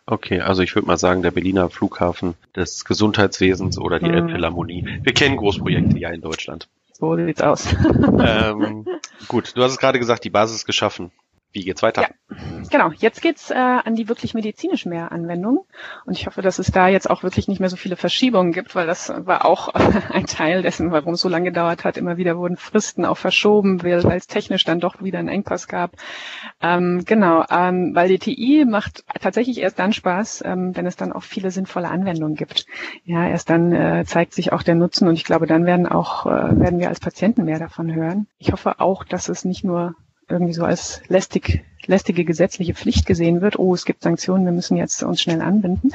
Okay, 0.07 0.41
also 0.41 0.63
ich 0.63 0.75
würde 0.75 0.87
mal 0.87 0.99
sagen, 0.99 1.23
der 1.23 1.31
Berliner 1.31 1.71
Flughafen 1.71 2.35
des 2.55 2.85
Gesundheitswesens 2.85 3.79
oder 3.79 3.99
die 3.99 4.07
hm. 4.07 4.15
Elbphilharmonie. 4.15 5.01
Wir 5.03 5.15
kennen 5.15 5.37
Großprojekte 5.37 5.99
ja 5.99 6.11
in 6.11 6.21
Deutschland. 6.21 6.69
So 6.93 7.17
sieht's 7.17 7.41
aus. 7.41 7.73
ähm, 8.21 8.87
gut, 9.29 9.57
du 9.57 9.63
hast 9.63 9.73
es 9.73 9.79
gerade 9.79 9.99
gesagt, 9.99 10.25
die 10.25 10.31
Basis 10.31 10.67
geschaffen. 10.67 11.11
Wie 11.55 11.63
geht's 11.63 11.85
weiter? 11.85 12.03
Ja, 12.03 12.09
genau. 12.69 12.91
Jetzt 12.99 13.23
geht's 13.23 13.53
äh, 13.53 13.55
an 13.55 13.95
die 13.95 14.09
wirklich 14.09 14.35
medizinisch 14.35 14.87
mehr 14.87 15.13
Anwendungen. 15.13 15.61
Und 16.05 16.19
ich 16.19 16.27
hoffe, 16.27 16.43
dass 16.43 16.59
es 16.59 16.73
da 16.73 16.89
jetzt 16.89 17.09
auch 17.09 17.23
wirklich 17.23 17.47
nicht 17.47 17.61
mehr 17.61 17.71
so 17.71 17.77
viele 17.77 17.95
Verschiebungen 17.95 18.53
gibt, 18.53 18.75
weil 18.75 18.89
das 18.89 19.13
war 19.25 19.45
auch 19.45 19.69
ein 20.11 20.27
Teil 20.27 20.63
dessen, 20.63 20.91
warum 20.91 21.15
es 21.15 21.21
so 21.21 21.29
lange 21.29 21.45
gedauert 21.45 21.85
hat. 21.85 21.97
Immer 21.97 22.17
wieder 22.17 22.37
wurden 22.39 22.57
Fristen 22.57 23.05
auch 23.05 23.19
verschoben, 23.19 23.85
weil, 23.85 24.05
es 24.17 24.27
technisch 24.27 24.65
dann 24.65 24.81
doch 24.81 25.01
wieder 25.01 25.21
einen 25.21 25.29
Engpass 25.29 25.69
gab. 25.69 25.93
Ähm, 26.61 27.05
genau, 27.07 27.45
ähm, 27.49 27.95
weil 27.95 28.09
die 28.09 28.19
TI 28.19 28.65
macht 28.69 29.05
tatsächlich 29.21 29.59
erst 29.61 29.79
dann 29.79 29.93
Spaß, 29.93 30.43
ähm, 30.45 30.77
wenn 30.77 30.87
es 30.87 30.97
dann 30.97 31.13
auch 31.13 31.23
viele 31.23 31.53
sinnvolle 31.53 31.89
Anwendungen 31.89 32.35
gibt. 32.35 32.67
Ja, 33.05 33.29
erst 33.29 33.49
dann 33.49 33.71
äh, 33.71 34.05
zeigt 34.05 34.35
sich 34.35 34.53
auch 34.53 34.65
der 34.65 34.75
Nutzen 34.75 35.07
und 35.07 35.15
ich 35.15 35.25
glaube, 35.25 35.47
dann 35.47 35.67
werden 35.67 35.87
auch 35.87 36.27
äh, 36.27 36.59
werden 36.59 36.81
wir 36.81 36.89
als 36.89 36.99
Patienten 36.99 37.45
mehr 37.45 37.61
davon 37.61 37.95
hören. 37.95 38.27
Ich 38.39 38.51
hoffe 38.51 38.81
auch, 38.81 39.05
dass 39.05 39.29
es 39.29 39.45
nicht 39.45 39.63
nur 39.63 39.95
irgendwie 40.29 40.55
so 40.55 40.65
als 40.65 41.03
lästig 41.09 41.65
lästige 41.87 42.25
gesetzliche 42.25 42.75
Pflicht 42.75 43.07
gesehen 43.07 43.41
wird, 43.41 43.59
oh, 43.59 43.75
es 43.75 43.85
gibt 43.85 44.03
Sanktionen, 44.03 44.45
wir 44.45 44.53
müssen 44.53 44.77
jetzt 44.77 45.03
uns 45.03 45.21
schnell 45.21 45.41
anbinden, 45.41 45.93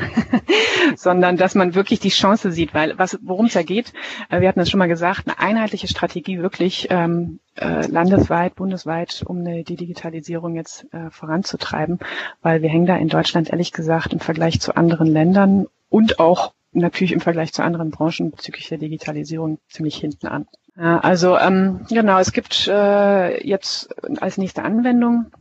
sondern 0.96 1.38
dass 1.38 1.56
man 1.56 1.76
wirklich 1.76 2.00
die 2.00 2.10
Chance 2.10 2.52
sieht, 2.52 2.74
weil 2.74 2.98
was, 2.98 3.20
worum 3.22 3.48
es 3.48 3.54
ja 3.54 3.64
geht, 3.64 3.94
äh, 4.30 4.42
wir 4.42 4.48
hatten 4.48 4.60
es 4.60 4.70
schon 4.70 4.78
mal 4.78 4.88
gesagt, 4.88 5.28
eine 5.28 5.40
einheitliche 5.40 5.88
Strategie 5.88 6.40
wirklich 6.40 6.88
ähm, 6.90 7.40
äh, 7.56 7.88
landesweit, 7.88 8.56
bundesweit, 8.56 9.24
um 9.26 9.40
eine, 9.40 9.64
die 9.64 9.76
Digitalisierung 9.76 10.56
jetzt 10.56 10.86
äh, 10.94 11.10
voranzutreiben, 11.10 12.00
weil 12.42 12.62
wir 12.62 12.70
hängen 12.70 12.86
da 12.86 12.96
in 12.96 13.10
Deutschland 13.10 13.50
ehrlich 13.50 13.72
gesagt 13.72 14.14
im 14.14 14.20
Vergleich 14.20 14.60
zu 14.60 14.76
anderen 14.76 15.08
Ländern 15.08 15.68
und 15.90 16.20
auch 16.20 16.54
natürlich 16.72 17.14
im 17.14 17.22
Vergleich 17.22 17.52
zu 17.52 17.64
anderen 17.64 17.90
Branchen 17.90 18.32
bezüglich 18.32 18.70
der 18.70 18.78
Digitalisierung 18.78 19.60
ziemlich 19.68 19.98
hinten 19.98 20.28
an. 20.28 20.48
Also 20.76 21.38
ähm, 21.38 21.86
genau, 21.90 22.20
es 22.20 22.32
gibt 22.32 22.68
äh, 22.68 23.46
jetzt 23.46 23.94
als 24.22 24.38
nächste 24.38 24.64
Anwendung 24.64 25.32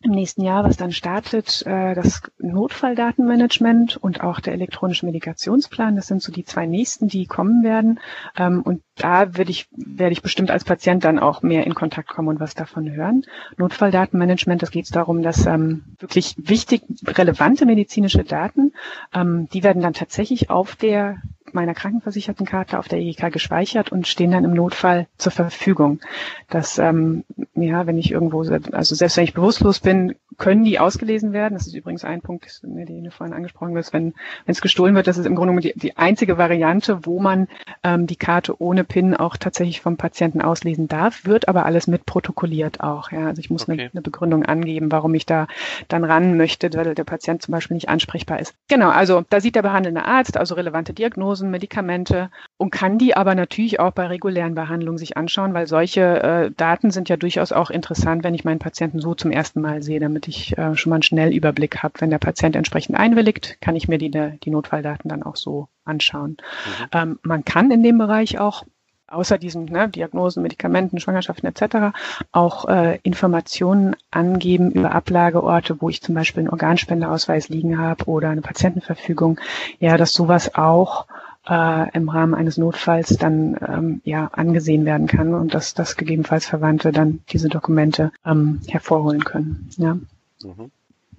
im 0.00 0.12
nächsten 0.12 0.42
Jahr, 0.42 0.64
was 0.64 0.76
dann 0.76 0.92
startet, 0.92 1.64
äh, 1.66 1.94
das 1.94 2.22
Notfalldatenmanagement 2.38 3.96
und 3.96 4.22
auch 4.22 4.40
der 4.40 4.54
elektronische 4.54 5.06
Medikationsplan. 5.06 5.96
Das 5.96 6.06
sind 6.06 6.22
so 6.22 6.32
die 6.32 6.44
zwei 6.44 6.66
nächsten, 6.66 7.08
die 7.08 7.26
kommen 7.26 7.62
werden. 7.62 8.00
Ähm, 8.36 8.62
und 8.62 8.82
da 8.96 9.36
werde 9.36 9.50
ich, 9.50 9.68
werde 9.72 10.12
ich 10.12 10.22
bestimmt 10.22 10.50
als 10.50 10.64
Patient 10.64 11.04
dann 11.04 11.18
auch 11.18 11.42
mehr 11.42 11.66
in 11.66 11.74
Kontakt 11.74 12.08
kommen 12.08 12.28
und 12.28 12.40
was 12.40 12.54
davon 12.54 12.90
hören. 12.90 13.24
Notfalldatenmanagement, 13.58 14.62
das 14.62 14.70
geht 14.70 14.84
es 14.84 14.90
darum, 14.90 15.22
dass 15.22 15.46
ähm, 15.46 15.84
wirklich 15.98 16.34
wichtig, 16.38 16.82
relevante 17.06 17.66
medizinische 17.66 18.24
Daten, 18.24 18.72
ähm, 19.14 19.48
die 19.52 19.62
werden 19.62 19.82
dann 19.82 19.94
tatsächlich 19.94 20.50
auf 20.50 20.76
der 20.76 21.18
meiner 21.54 21.74
Krankenversichertenkarte 21.74 22.78
auf 22.78 22.88
der 22.88 22.98
EGK 22.98 23.32
gespeichert 23.32 23.92
und 23.92 24.06
stehen 24.06 24.30
dann 24.30 24.44
im 24.44 24.52
Notfall 24.52 25.06
zur 25.16 25.32
Verfügung. 25.32 26.00
Dass, 26.48 26.78
ähm, 26.78 27.24
ja, 27.54 27.86
wenn 27.86 27.98
ich 27.98 28.10
irgendwo, 28.10 28.42
also 28.42 28.94
selbst 28.94 29.16
wenn 29.16 29.24
ich 29.24 29.34
bewusstlos 29.34 29.80
bin, 29.80 30.14
können 30.38 30.64
die 30.64 30.78
ausgelesen 30.78 31.32
werden. 31.32 31.54
Das 31.54 31.66
ist 31.66 31.74
übrigens 31.74 32.04
ein 32.04 32.20
Punkt, 32.20 32.60
den 32.62 33.04
du 33.04 33.10
vorhin 33.10 33.34
angesprochen 33.34 33.76
hast, 33.76 33.92
wenn 33.92 34.12
wenn 34.46 34.52
es 34.52 34.60
gestohlen 34.60 34.94
wird, 34.94 35.06
das 35.06 35.18
ist 35.18 35.26
im 35.26 35.34
Grunde 35.34 35.60
die, 35.60 35.72
die 35.76 35.96
einzige 35.96 36.38
Variante, 36.38 37.04
wo 37.06 37.20
man 37.20 37.48
ähm, 37.82 38.06
die 38.06 38.16
Karte 38.16 38.60
ohne 38.60 38.84
PIN 38.84 39.16
auch 39.16 39.36
tatsächlich 39.36 39.80
vom 39.80 39.96
Patienten 39.96 40.42
auslesen 40.42 40.88
darf, 40.88 41.24
wird 41.24 41.48
aber 41.48 41.66
alles 41.66 41.86
mit 41.86 42.06
protokolliert 42.06 42.80
auch. 42.80 43.12
Ja, 43.12 43.28
also 43.28 43.40
ich 43.40 43.50
muss 43.50 43.62
okay. 43.62 43.72
eine, 43.72 43.90
eine 43.92 44.02
Begründung 44.02 44.44
angeben, 44.44 44.90
warum 44.90 45.14
ich 45.14 45.26
da 45.26 45.46
dann 45.88 46.04
ran 46.04 46.36
möchte, 46.36 46.72
weil 46.74 46.94
der 46.94 47.04
Patient 47.04 47.42
zum 47.42 47.52
Beispiel 47.52 47.74
nicht 47.74 47.88
ansprechbar 47.88 48.40
ist. 48.40 48.54
Genau, 48.68 48.90
also 48.90 49.24
da 49.28 49.40
sieht 49.40 49.54
der 49.54 49.62
behandelnde 49.62 50.04
Arzt 50.04 50.36
also 50.36 50.54
relevante 50.54 50.92
Diagnosen, 50.92 51.50
Medikamente 51.50 52.30
und 52.56 52.70
kann 52.70 52.98
die 52.98 53.16
aber 53.16 53.34
natürlich 53.34 53.80
auch 53.80 53.92
bei 53.92 54.06
regulären 54.06 54.54
Behandlungen 54.54 54.98
sich 54.98 55.16
anschauen, 55.16 55.54
weil 55.54 55.66
solche 55.66 56.22
äh, 56.22 56.50
Daten 56.56 56.90
sind 56.90 57.08
ja 57.08 57.16
durchaus 57.16 57.52
auch 57.52 57.70
interessant, 57.70 58.24
wenn 58.24 58.34
ich 58.34 58.44
meinen 58.44 58.58
Patienten 58.58 59.00
so 59.00 59.14
zum 59.14 59.30
ersten 59.30 59.60
Mal 59.60 59.82
sehe, 59.82 60.00
damit 60.00 60.21
ich 60.28 60.56
äh, 60.58 60.76
schon 60.76 60.90
mal 60.90 60.96
einen 60.96 61.02
Schnellüberblick 61.02 61.82
habe. 61.82 61.94
Wenn 61.98 62.10
der 62.10 62.18
Patient 62.18 62.56
entsprechend 62.56 62.96
einwilligt, 62.96 63.58
kann 63.60 63.76
ich 63.76 63.88
mir 63.88 63.98
die, 63.98 64.10
die 64.10 64.50
Notfalldaten 64.50 65.08
dann 65.08 65.22
auch 65.22 65.36
so 65.36 65.68
anschauen. 65.84 66.36
Mhm. 66.38 66.86
Ähm, 66.92 67.18
man 67.22 67.44
kann 67.44 67.70
in 67.70 67.82
dem 67.82 67.98
Bereich 67.98 68.38
auch 68.38 68.64
außer 69.12 69.38
diesen 69.38 69.66
ne, 69.66 69.88
Diagnosen, 69.88 70.42
Medikamenten, 70.42 70.98
Schwangerschaften 70.98 71.48
etc. 71.48 71.94
auch 72.32 72.68
äh, 72.68 72.98
Informationen 73.02 73.94
angeben 74.10 74.70
über 74.70 74.92
Ablageorte, 74.92 75.80
wo 75.80 75.88
ich 75.88 76.02
zum 76.02 76.14
Beispiel 76.14 76.40
einen 76.40 76.50
Organspendeausweis 76.50 77.48
liegen 77.48 77.78
habe 77.78 78.06
oder 78.06 78.30
eine 78.30 78.40
Patientenverfügung. 78.40 79.38
Ja, 79.78 79.96
dass 79.96 80.12
sowas 80.12 80.54
auch 80.54 81.06
äh, 81.48 81.90
im 81.96 82.08
Rahmen 82.08 82.34
eines 82.34 82.56
Notfalls 82.56 83.16
dann 83.16 83.56
ähm, 83.66 84.00
ja 84.04 84.28
angesehen 84.32 84.84
werden 84.84 85.06
kann 85.06 85.34
und 85.34 85.54
dass 85.54 85.74
das 85.74 85.96
gegebenenfalls 85.96 86.46
Verwandte 86.46 86.92
dann 86.92 87.20
diese 87.30 87.48
Dokumente 87.48 88.12
ähm, 88.24 88.60
hervorholen 88.68 89.24
können. 89.24 89.68
Ja. 89.76 89.96
Mhm. 90.44 90.70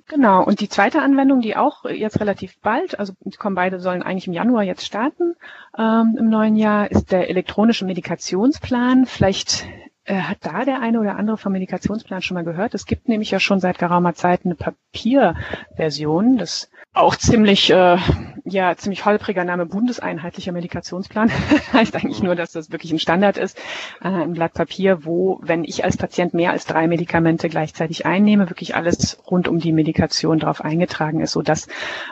Genau, 0.08 0.44
und 0.44 0.60
die 0.60 0.68
zweite 0.68 1.02
Anwendung, 1.02 1.40
die 1.40 1.56
auch 1.56 1.86
jetzt 1.86 2.20
relativ 2.20 2.60
bald, 2.60 3.00
also 3.00 3.14
die 3.22 3.38
kommen 3.38 3.56
beide 3.56 3.80
sollen 3.80 4.04
eigentlich 4.04 4.28
im 4.28 4.34
Januar 4.34 4.64
jetzt 4.64 4.86
starten, 4.86 5.36
ähm, 5.78 6.18
im 6.20 6.30
neuen 6.30 6.58
Jahr, 6.58 6.92
ist 6.92 7.12
der 7.12 7.30
elektronische 7.30 7.86
Medikationsplan. 7.86 9.06
Vielleicht 9.06 9.66
äh, 10.04 10.16
hat 10.16 10.40
da 10.42 10.66
der 10.66 10.82
eine 10.82 11.00
oder 11.00 11.16
andere 11.16 11.38
vom 11.38 11.54
Medikationsplan 11.54 12.22
schon 12.22 12.36
mal 12.36 12.44
gehört. 12.44 12.74
Es 12.74 12.86
gibt 12.86 13.08
nämlich 13.08 13.32
ja 13.32 13.40
schon 13.40 13.62
seit 13.62 13.80
geraumer 13.80 14.14
Zeit 14.14 14.42
eine 14.44 14.56
Papierversion 14.56 16.38
des 16.38 16.70
auch 16.94 17.16
ziemlich, 17.16 17.72
äh, 17.72 17.98
ja, 18.46 18.76
ziemlich 18.76 19.06
holpriger 19.06 19.44
Name 19.44 19.66
Bundeseinheitlicher 19.66 20.52
Medikationsplan. 20.52 21.32
heißt 21.74 21.96
eigentlich 21.96 22.22
nur, 22.22 22.36
dass 22.36 22.52
das 22.52 22.72
wirklich 22.72 22.92
ein 22.92 23.00
Standard 23.00 23.38
ist, 23.38 23.58
äh, 24.02 24.10
ein 24.10 24.34
Blatt 24.34 24.54
Papier, 24.54 25.04
wo, 25.04 25.40
wenn 25.42 25.64
ich 25.64 25.84
als 25.84 25.98
Patient 25.98 26.34
mehr 26.34 26.52
als 26.52 26.66
drei 26.66 26.88
Medikamente 26.88 27.50
gleichzeitig 27.50 28.06
einnehme, 28.06 28.50
wirklich 28.50 28.76
alles 28.76 29.20
rund 29.30 29.48
um 29.48 29.60
die 29.60 29.72
Medikation 29.72 30.40
darauf 30.40 30.62
eingetragen 30.62 31.20
ist, 31.22 31.32
sodass 31.32 31.68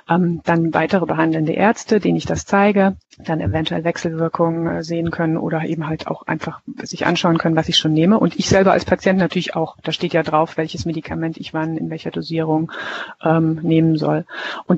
ähm, 0.09 0.41
dann 0.45 0.73
weitere 0.73 1.05
behandelnde 1.05 1.53
Ärzte, 1.53 1.99
denen 1.99 2.17
ich 2.17 2.25
das 2.25 2.45
zeige, 2.45 2.95
dann 3.19 3.41
eventuell 3.41 3.83
Wechselwirkungen 3.83 4.77
äh, 4.77 4.83
sehen 4.83 5.11
können 5.11 5.37
oder 5.37 5.63
eben 5.63 5.87
halt 5.87 6.07
auch 6.07 6.23
einfach 6.27 6.61
sich 6.81 7.05
anschauen 7.05 7.37
können, 7.37 7.55
was 7.55 7.69
ich 7.69 7.77
schon 7.77 7.93
nehme. 7.93 8.19
Und 8.19 8.39
ich 8.39 8.47
selber 8.47 8.71
als 8.71 8.85
Patient 8.85 9.19
natürlich 9.19 9.55
auch. 9.55 9.77
Da 9.83 9.91
steht 9.91 10.13
ja 10.13 10.23
drauf, 10.23 10.57
welches 10.57 10.85
Medikament 10.85 11.37
ich 11.37 11.53
wann 11.53 11.77
in 11.77 11.89
welcher 11.89 12.11
Dosierung 12.11 12.71
ähm, 13.23 13.59
nehmen 13.61 13.97
soll. 13.97 14.25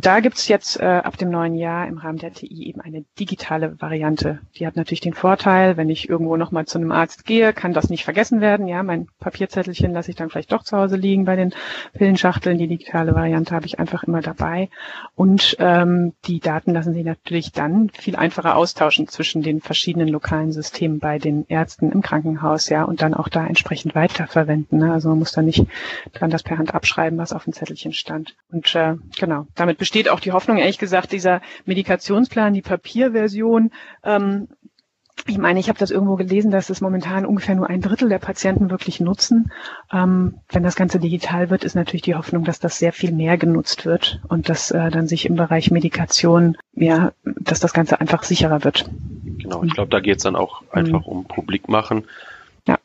Da 0.01 0.21
gibt's 0.21 0.47
jetzt 0.47 0.79
äh, 0.79 0.85
ab 0.85 1.17
dem 1.17 1.29
neuen 1.29 1.55
Jahr 1.55 1.87
im 1.87 1.97
Rahmen 1.97 2.17
der 2.17 2.33
TI 2.33 2.67
eben 2.67 2.81
eine 2.81 3.03
digitale 3.19 3.79
Variante. 3.81 4.39
Die 4.55 4.65
hat 4.65 4.75
natürlich 4.75 5.01
den 5.01 5.13
Vorteil, 5.13 5.77
wenn 5.77 5.89
ich 5.89 6.09
irgendwo 6.09 6.37
nochmal 6.37 6.65
zu 6.65 6.77
einem 6.77 6.91
Arzt 6.91 7.25
gehe, 7.25 7.53
kann 7.53 7.73
das 7.73 7.89
nicht 7.89 8.03
vergessen 8.03 8.41
werden. 8.41 8.67
Ja, 8.67 8.81
mein 8.81 9.07
Papierzettelchen 9.19 9.93
lasse 9.93 10.09
ich 10.09 10.15
dann 10.15 10.29
vielleicht 10.29 10.51
doch 10.51 10.63
zu 10.63 10.77
Hause 10.77 10.95
liegen 10.95 11.25
bei 11.25 11.35
den 11.35 11.53
Pillenschachteln. 11.93 12.57
Die 12.57 12.67
digitale 12.67 13.13
Variante 13.13 13.53
habe 13.53 13.65
ich 13.65 13.77
einfach 13.77 14.03
immer 14.03 14.21
dabei. 14.21 14.69
Und 15.15 15.57
ähm, 15.59 16.13
die 16.25 16.39
Daten 16.39 16.73
lassen 16.73 16.93
sich 16.93 17.03
natürlich 17.03 17.51
dann 17.51 17.89
viel 17.89 18.15
einfacher 18.15 18.55
austauschen 18.55 19.07
zwischen 19.07 19.41
den 19.41 19.61
verschiedenen 19.61 20.07
lokalen 20.07 20.51
Systemen 20.51 20.99
bei 20.99 21.19
den 21.19 21.45
Ärzten 21.49 21.91
im 21.91 22.01
Krankenhaus, 22.01 22.69
ja, 22.69 22.83
und 22.83 23.01
dann 23.01 23.13
auch 23.13 23.27
da 23.27 23.45
entsprechend 23.45 23.95
weiterverwenden. 23.95 24.79
Ne? 24.79 24.91
Also 24.91 25.09
man 25.09 25.19
muss 25.19 25.33
da 25.33 25.41
nicht 25.41 25.65
dran 26.13 26.31
das 26.31 26.43
per 26.43 26.57
Hand 26.57 26.73
abschreiben, 26.73 27.19
was 27.19 27.33
auf 27.33 27.43
dem 27.43 27.53
Zettelchen 27.53 27.93
stand. 27.93 28.35
Und 28.51 28.73
äh, 28.75 28.95
genau, 29.19 29.45
damit 29.55 29.82
besteht 29.83 30.07
auch 30.07 30.21
die 30.21 30.31
Hoffnung, 30.31 30.59
ehrlich 30.59 30.79
gesagt, 30.79 31.11
dieser 31.11 31.41
Medikationsplan, 31.65 32.53
die 32.53 32.61
Papierversion, 32.61 33.71
ähm, 34.05 34.47
ich 35.27 35.37
meine, 35.37 35.59
ich 35.59 35.67
habe 35.67 35.77
das 35.77 35.91
irgendwo 35.91 36.15
gelesen, 36.15 36.51
dass 36.51 36.69
es 36.69 36.79
momentan 36.79 37.25
ungefähr 37.25 37.55
nur 37.55 37.69
ein 37.69 37.81
Drittel 37.81 38.07
der 38.07 38.19
Patienten 38.19 38.69
wirklich 38.69 39.01
nutzen. 39.01 39.51
Ähm, 39.91 40.35
wenn 40.47 40.63
das 40.63 40.77
Ganze 40.77 40.99
digital 40.99 41.49
wird, 41.49 41.65
ist 41.65 41.75
natürlich 41.75 42.01
die 42.01 42.15
Hoffnung, 42.15 42.45
dass 42.45 42.61
das 42.61 42.77
sehr 42.77 42.93
viel 42.93 43.11
mehr 43.11 43.37
genutzt 43.37 43.85
wird 43.85 44.21
und 44.29 44.47
dass 44.47 44.71
äh, 44.71 44.89
dann 44.89 45.09
sich 45.09 45.25
im 45.25 45.35
Bereich 45.35 45.69
Medikation, 45.69 46.55
ja, 46.71 47.11
dass 47.25 47.59
das 47.59 47.73
Ganze 47.73 47.99
einfach 47.99 48.23
sicherer 48.23 48.63
wird. 48.63 48.89
Genau, 49.37 49.65
ich 49.65 49.73
glaube, 49.73 49.89
da 49.89 49.99
geht 49.99 50.15
es 50.15 50.23
dann 50.23 50.37
auch 50.37 50.63
einfach 50.71 51.01
mhm. 51.01 51.11
um 51.11 51.25
Publik 51.25 51.67
machen. 51.67 52.05
Ja. 52.67 52.79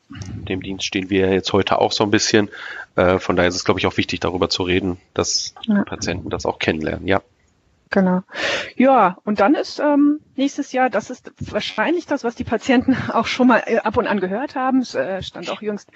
Dem 0.47 0.61
Dienst 0.61 0.85
stehen 0.85 1.09
wir 1.09 1.31
jetzt 1.31 1.53
heute 1.53 1.79
auch 1.79 1.91
so 1.91 2.03
ein 2.03 2.11
bisschen. 2.11 2.49
Äh, 2.95 3.19
von 3.19 3.35
daher 3.35 3.49
ist 3.49 3.55
es, 3.55 3.65
glaube 3.65 3.79
ich, 3.79 3.87
auch 3.87 3.97
wichtig, 3.97 4.19
darüber 4.19 4.49
zu 4.49 4.63
reden, 4.63 4.97
dass 5.13 5.53
ja. 5.63 5.83
Patienten 5.83 6.29
das 6.29 6.45
auch 6.45 6.59
kennenlernen. 6.59 7.07
Ja. 7.07 7.21
Genau. 7.91 8.21
Ja, 8.75 9.17
und 9.23 9.39
dann 9.39 9.55
ist 9.55 9.79
ähm, 9.79 10.18
nächstes 10.39 10.71
Jahr, 10.71 10.89
das 10.89 11.11
ist 11.11 11.31
wahrscheinlich 11.39 12.07
das, 12.07 12.23
was 12.23 12.33
die 12.33 12.43
Patienten 12.43 12.95
auch 13.13 13.27
schon 13.27 13.47
mal 13.47 13.61
äh, 13.67 13.77
ab 13.77 13.97
und 13.97 14.07
an 14.07 14.19
gehört 14.19 14.55
haben. 14.55 14.79
Es 14.79 14.95
äh, 14.95 15.21
stand 15.21 15.51
auch 15.51 15.61
jüngst 15.61 15.91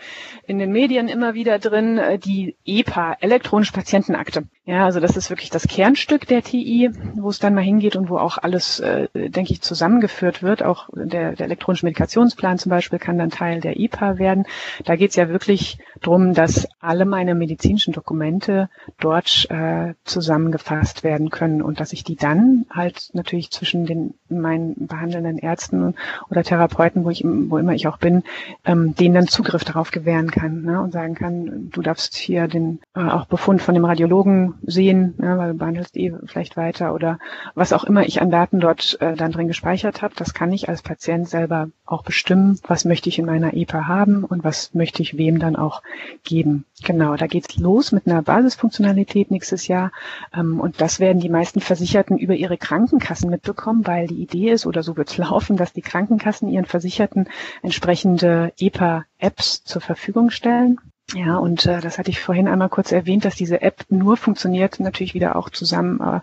in 0.46 0.60
den 0.60 0.72
Medien 0.72 1.08
immer 1.08 1.34
wieder 1.34 1.58
drin, 1.58 1.98
äh, 1.98 2.20
die 2.20 2.56
EPA, 2.66 3.18
elektronische 3.22 3.74
Patientenakte. 3.74 4.44
Ja, 4.66 4.86
also 4.86 5.00
das 5.00 5.18
ist 5.18 5.30
wirklich 5.30 5.50
das 5.50 5.68
Kernstück 5.68 6.28
der 6.28 6.44
TI, 6.44 6.92
wo 7.16 7.30
es 7.30 7.40
dann 7.40 7.54
mal 7.54 7.64
hingeht 7.64 7.98
und 7.98 8.10
wo 8.10 8.18
auch 8.18 8.38
alles, 8.38 8.82
denke 9.14 9.52
ich, 9.52 9.62
zusammengeführt 9.62 10.42
wird. 10.42 10.64
Auch 10.64 10.88
der, 10.94 11.34
der 11.34 11.48
elektronische 11.48 11.86
Medikationsplan 11.86 12.58
zum 12.58 12.70
Beispiel 12.70 12.98
kann 12.98 13.18
dann 13.18 13.30
Teil 13.30 13.60
der 13.60 13.78
EPA 13.78 14.20
werden. 14.20 14.46
Da 14.86 14.96
geht 14.96 15.10
es 15.10 15.18
ja 15.18 15.28
wirklich 15.28 15.80
drum, 16.02 16.34
dass 16.34 16.66
alle 16.80 17.04
meine 17.04 17.36
medizinischen 17.36 17.94
Dokumente 17.94 18.70
dort 19.02 19.50
äh, 19.50 19.96
zusammengefasst 20.06 21.04
werden 21.04 21.30
können 21.30 21.62
und 21.62 21.82
dass 21.82 21.92
ich 21.92 22.06
die 22.06 22.16
dann 22.16 22.66
halt 22.70 23.10
natürlich 23.12 23.52
zwischen 23.52 23.86
den 23.86 24.14
meinen 24.40 24.88
behandelnden 24.88 25.38
Ärzten 25.38 25.96
oder 26.30 26.44
Therapeuten, 26.44 27.04
wo 27.06 27.10
ich 27.10 27.24
wo 27.24 27.58
immer 27.58 27.74
ich 27.74 27.88
auch 27.88 27.98
bin, 27.98 28.24
ähm, 28.66 28.96
denen 28.96 29.16
dann 29.16 29.28
Zugriff 29.28 29.64
darauf 29.64 29.92
gewähren 29.92 30.32
kann 30.32 30.64
ne, 30.64 30.82
und 30.82 30.92
sagen 30.92 31.16
kann, 31.16 31.70
du 31.72 31.82
darfst 31.82 32.16
hier 32.16 32.48
den 32.48 32.80
äh, 32.96 33.02
auch 33.02 33.26
Befund 33.26 33.62
von 33.62 33.74
dem 33.74 33.86
Radiologen 33.86 34.56
sehen, 34.64 35.16
ja, 35.22 35.38
weil 35.38 35.54
du 35.54 35.58
behandelst 35.58 35.98
eh 35.98 36.14
vielleicht 36.26 36.58
weiter 36.58 36.94
oder 36.94 37.20
was 37.56 37.74
auch 37.74 37.84
immer 37.84 38.06
ich 38.06 38.22
an 38.22 38.32
Daten 38.32 38.60
dort 38.60 38.98
äh, 39.02 39.16
dann 39.16 39.32
drin 39.32 39.48
gespeichert 39.48 40.02
habe, 40.02 40.14
das 40.16 40.34
kann 40.34 40.52
ich 40.52 40.70
als 40.70 40.82
Patient 40.82 41.28
selber 41.28 41.70
auch 41.86 42.04
bestimmen, 42.04 42.60
was 42.68 42.86
möchte 42.86 43.10
ich 43.10 43.20
in 43.20 43.26
meiner 43.26 43.54
EPA 43.54 43.88
haben 43.88 44.24
und 44.24 44.44
was 44.44 44.74
möchte 44.74 45.02
ich 45.02 45.18
wem 45.18 45.40
dann 45.40 45.56
auch 45.56 45.82
geben. 46.24 46.66
Genau, 46.84 47.16
da 47.16 47.28
geht's 47.28 47.58
los 47.58 47.92
mit 47.92 48.08
einer 48.08 48.22
Basisfunktionalität 48.22 49.32
nächstes 49.32 49.68
Jahr 49.68 49.92
ähm, 50.36 50.60
und 50.60 50.82
das 50.82 51.00
werden 51.00 51.20
die 51.22 51.30
meisten 51.30 51.62
Versicherten 51.62 52.18
über 52.18 52.36
ihre 52.36 52.58
Krankenkassen 52.58 53.30
mitbekommen, 53.30 53.86
weil 53.86 54.08
die 54.08 54.23
Idee 54.24 54.52
ist 54.52 54.66
oder 54.66 54.84
so 54.84 54.98
wird's 54.98 55.18
laufen, 55.26 55.58
dass 55.58 55.74
die 55.74 55.82
Krankenkassen 55.82 56.50
ihren 56.50 56.66
Versicherten 56.66 57.30
entsprechende 57.62 58.54
EPA-Apps 58.60 59.64
zur 59.64 59.82
Verfügung 59.82 60.30
stellen 60.32 60.80
Ja, 61.14 61.38
und 61.38 61.66
äh, 61.66 61.80
das 61.82 61.98
hatte 61.98 62.10
ich 62.10 62.20
vorhin 62.20 62.48
einmal 62.48 62.70
kurz 62.70 62.92
erwähnt, 62.92 63.26
dass 63.26 63.36
diese 63.36 63.62
App 63.62 63.86
nur 63.90 64.18
funktioniert, 64.18 64.80
natürlich 64.80 65.14
wieder 65.14 65.36
auch 65.36 65.50
zusammen 65.50 66.00
äh, 66.00 66.22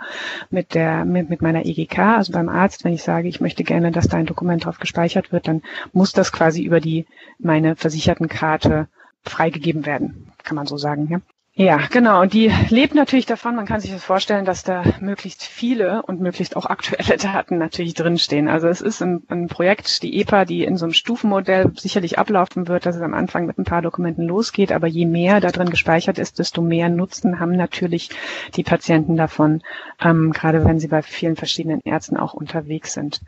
mit 0.51 0.75
der 0.75 1.05
mit, 1.05 1.31
mit 1.31 1.43
meiner 1.43 1.65
EGK, 1.65 1.99
also 1.99 2.33
beim 2.33 2.49
Arzt, 2.49 2.85
wenn 2.85 2.95
ich 2.95 3.03
sage, 3.03 3.29
ich 3.29 3.41
möchte 3.41 3.63
gerne, 3.63 3.93
dass 3.93 4.09
da 4.09 4.17
ein 4.17 4.27
Dokument 4.27 4.65
drauf 4.65 4.79
gespeichert 4.79 5.33
wird, 5.33 5.47
dann 5.47 5.63
muss 5.93 6.13
das 6.13 6.33
quasi 6.33 6.63
über 6.63 6.81
die 6.81 7.07
meine 7.39 7.77
Versichertenkarte 7.77 8.89
freigegeben 9.23 9.87
werden, 9.87 10.33
kann 10.43 10.57
man 10.57 10.67
so 10.67 10.77
sagen. 10.77 11.09
Ja? 11.11 11.21
Ja, 11.55 11.81
genau. 11.91 12.23
Und 12.23 12.33
die 12.33 12.51
lebt 12.69 12.95
natürlich 12.95 13.27
davon, 13.27 13.57
man 13.57 13.67
kann 13.67 13.81
sich 13.81 13.91
das 13.91 14.05
vorstellen, 14.05 14.45
dass 14.45 14.63
da 14.63 14.85
möglichst 15.01 15.43
viele 15.43 16.03
und 16.03 16.21
möglichst 16.21 16.57
auch 16.57 16.65
aktuelle 16.67 17.17
Daten 17.19 17.59
natürlich 17.59 17.95
drinstehen. 17.95 18.49
Also 18.49 18.69
es 18.69 18.81
ist 18.81 19.03
ein, 19.03 19.25
ein, 19.29 19.49
Projekt, 19.49 20.03
die 20.03 20.21
EPA, 20.21 20.45
die 20.45 20.65
in 20.65 20.77
so 20.77 20.85
einem 20.85 20.93
Stufenmodell 20.93 21.73
sicherlich 21.77 22.19
ablaufen 22.19 22.69
wird, 22.69 22.87
dass 22.87 22.97
es 22.97 23.03
am 23.03 23.15
Anfang 23.15 23.47
mit 23.47 23.59
ein 23.59 23.65
paar 23.65 23.83
Dokumenten 23.83 24.27
losgeht, 24.27 24.71
aber 24.71 24.87
je 24.87 25.07
mehr 25.07 25.41
da 25.41 25.51
drin 25.51 25.71
gespeichert 25.71 26.19
ist, 26.19 26.39
desto 26.39 26.63
mehr 26.63 26.89
Nutzen 26.89 27.41
haben 27.41 27.57
natürlich 27.57 28.11
die 28.55 28.63
Patienten 28.63 29.17
davon, 29.17 29.63
ähm, 30.01 30.33
gerade 30.33 30.65
wenn 30.65 30.79
sie 30.79 30.89
bei 30.89 31.03
vielen 31.03 31.37
verschiedenen 31.37 31.81
Ärzten 31.85 32.17
auch 32.17 32.33
unterwegs 32.33 32.93
sind. 32.93 33.21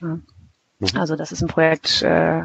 Ja. 0.00 0.08
Mhm. 0.08 0.22
Also 0.94 1.16
das 1.16 1.32
ist 1.32 1.42
ein 1.42 1.48
Projekt, 1.48 2.02
äh, 2.02 2.42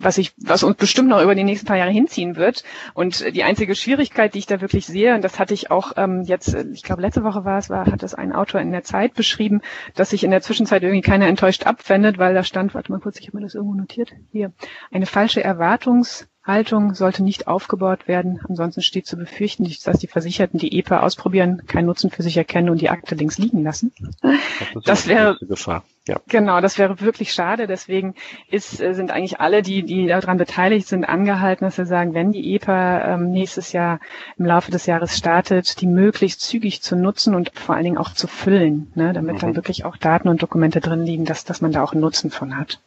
was 0.00 0.18
ich, 0.18 0.32
was 0.36 0.62
uns 0.62 0.76
bestimmt 0.76 1.08
noch 1.08 1.22
über 1.22 1.34
die 1.34 1.44
nächsten 1.44 1.66
paar 1.66 1.76
Jahre 1.76 1.90
hinziehen 1.90 2.36
wird. 2.36 2.64
Und 2.94 3.34
die 3.34 3.44
einzige 3.44 3.74
Schwierigkeit, 3.74 4.34
die 4.34 4.38
ich 4.38 4.46
da 4.46 4.60
wirklich 4.60 4.86
sehe, 4.86 5.14
und 5.14 5.22
das 5.22 5.38
hatte 5.38 5.54
ich 5.54 5.70
auch 5.70 5.92
ähm, 5.96 6.22
jetzt, 6.22 6.54
ich 6.54 6.82
glaube 6.82 7.02
letzte 7.02 7.24
Woche 7.24 7.44
war 7.44 7.58
es, 7.58 7.70
war, 7.70 7.86
hat 7.86 8.02
das 8.02 8.14
ein 8.14 8.32
Autor 8.32 8.60
in 8.60 8.72
der 8.72 8.84
Zeit 8.84 9.14
beschrieben, 9.14 9.60
dass 9.94 10.10
sich 10.10 10.24
in 10.24 10.30
der 10.30 10.42
Zwischenzeit 10.42 10.82
irgendwie 10.82 11.02
keiner 11.02 11.26
enttäuscht 11.26 11.66
abwendet, 11.66 12.18
weil 12.18 12.34
da 12.34 12.42
stand, 12.42 12.74
warte 12.74 12.92
mal 12.92 13.00
kurz, 13.00 13.18
ich 13.18 13.28
habe 13.28 13.38
mir 13.38 13.44
das 13.44 13.54
irgendwo 13.54 13.74
notiert, 13.74 14.12
hier, 14.30 14.52
eine 14.90 15.06
falsche 15.06 15.42
Erwartungs 15.42 16.28
Haltung 16.48 16.94
sollte 16.94 17.22
nicht 17.22 17.46
aufgebaut 17.46 18.08
werden. 18.08 18.40
Ansonsten 18.48 18.82
steht 18.82 19.06
zu 19.06 19.16
befürchten, 19.16 19.70
dass 19.84 19.98
die 19.98 20.08
Versicherten 20.08 20.58
die 20.58 20.76
EPA 20.78 21.00
ausprobieren, 21.00 21.62
keinen 21.66 21.86
Nutzen 21.86 22.10
für 22.10 22.22
sich 22.22 22.36
erkennen 22.36 22.70
und 22.70 22.80
die 22.80 22.90
Akte 22.90 23.14
links 23.14 23.38
liegen 23.38 23.62
lassen. 23.62 23.92
Das, 24.22 24.84
das 24.84 25.06
wäre 25.06 25.38
Gefahr. 25.40 25.84
Ja. 26.08 26.16
Genau, 26.26 26.60
das 26.62 26.78
wäre 26.78 27.00
wirklich 27.00 27.32
schade. 27.32 27.66
Deswegen 27.66 28.14
ist, 28.50 28.80
äh, 28.80 28.94
sind 28.94 29.10
eigentlich 29.10 29.40
alle, 29.40 29.60
die, 29.62 29.82
die 29.82 30.06
daran 30.06 30.38
beteiligt 30.38 30.88
sind, 30.88 31.04
angehalten, 31.04 31.66
dass 31.66 31.76
sie 31.76 31.84
sagen, 31.84 32.14
wenn 32.14 32.32
die 32.32 32.54
EPA 32.54 33.14
ähm, 33.14 33.30
nächstes 33.30 33.72
Jahr 33.72 34.00
im 34.38 34.46
Laufe 34.46 34.70
des 34.70 34.86
Jahres 34.86 35.16
startet, 35.16 35.82
die 35.82 35.86
möglichst 35.86 36.40
zügig 36.40 36.80
zu 36.80 36.96
nutzen 36.96 37.34
und 37.34 37.52
vor 37.54 37.74
allen 37.74 37.84
Dingen 37.84 37.98
auch 37.98 38.14
zu 38.14 38.26
füllen, 38.26 38.90
ne, 38.94 39.12
damit 39.12 39.36
mhm. 39.36 39.40
dann 39.40 39.56
wirklich 39.56 39.84
auch 39.84 39.98
Daten 39.98 40.28
und 40.28 40.42
Dokumente 40.42 40.80
drin 40.80 41.04
liegen, 41.04 41.26
dass, 41.26 41.44
dass 41.44 41.60
man 41.60 41.72
da 41.72 41.84
auch 41.84 41.92
einen 41.92 42.00
Nutzen 42.00 42.30
von 42.30 42.56
hat. 42.56 42.80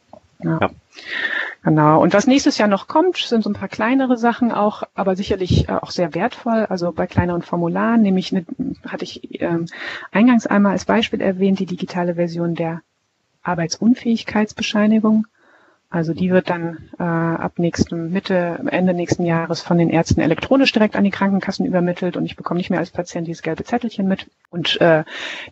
Ja. 0.43 0.57
ja. 0.61 0.69
Genau. 1.63 2.01
Und 2.01 2.13
was 2.13 2.25
nächstes 2.25 2.57
Jahr 2.57 2.67
noch 2.67 2.87
kommt, 2.87 3.17
sind 3.17 3.43
so 3.43 3.49
ein 3.49 3.53
paar 3.53 3.67
kleinere 3.67 4.17
Sachen 4.17 4.51
auch, 4.51 4.83
aber 4.95 5.15
sicherlich 5.15 5.69
äh, 5.69 5.73
auch 5.73 5.91
sehr 5.91 6.15
wertvoll. 6.15 6.65
Also 6.67 6.91
bei 6.91 7.05
kleineren 7.05 7.43
Formularen, 7.43 8.01
nämlich 8.01 8.31
eine, 8.31 8.45
hatte 8.87 9.03
ich 9.03 9.41
ähm, 9.41 9.67
eingangs 10.11 10.47
einmal 10.47 10.71
als 10.71 10.85
Beispiel 10.85 11.21
erwähnt, 11.21 11.59
die 11.59 11.67
digitale 11.67 12.15
Version 12.15 12.55
der 12.55 12.81
Arbeitsunfähigkeitsbescheinigung. 13.43 15.27
Also 15.91 16.13
die 16.13 16.31
wird 16.31 16.49
dann 16.49 16.77
äh, 16.97 17.03
ab 17.03 17.59
nächsten 17.59 18.13
Mitte, 18.13 18.59
Ende 18.67 18.93
nächsten 18.93 19.25
Jahres 19.25 19.61
von 19.61 19.77
den 19.77 19.89
Ärzten 19.89 20.21
elektronisch 20.21 20.71
direkt 20.71 20.95
an 20.95 21.03
die 21.03 21.11
Krankenkassen 21.11 21.65
übermittelt 21.65 22.15
und 22.15 22.25
ich 22.25 22.37
bekomme 22.37 22.59
nicht 22.59 22.69
mehr 22.69 22.79
als 22.79 22.91
Patient 22.91 23.27
dieses 23.27 23.41
gelbe 23.41 23.65
Zettelchen 23.65 24.07
mit. 24.07 24.27
Und 24.49 24.79
äh, 24.79 25.03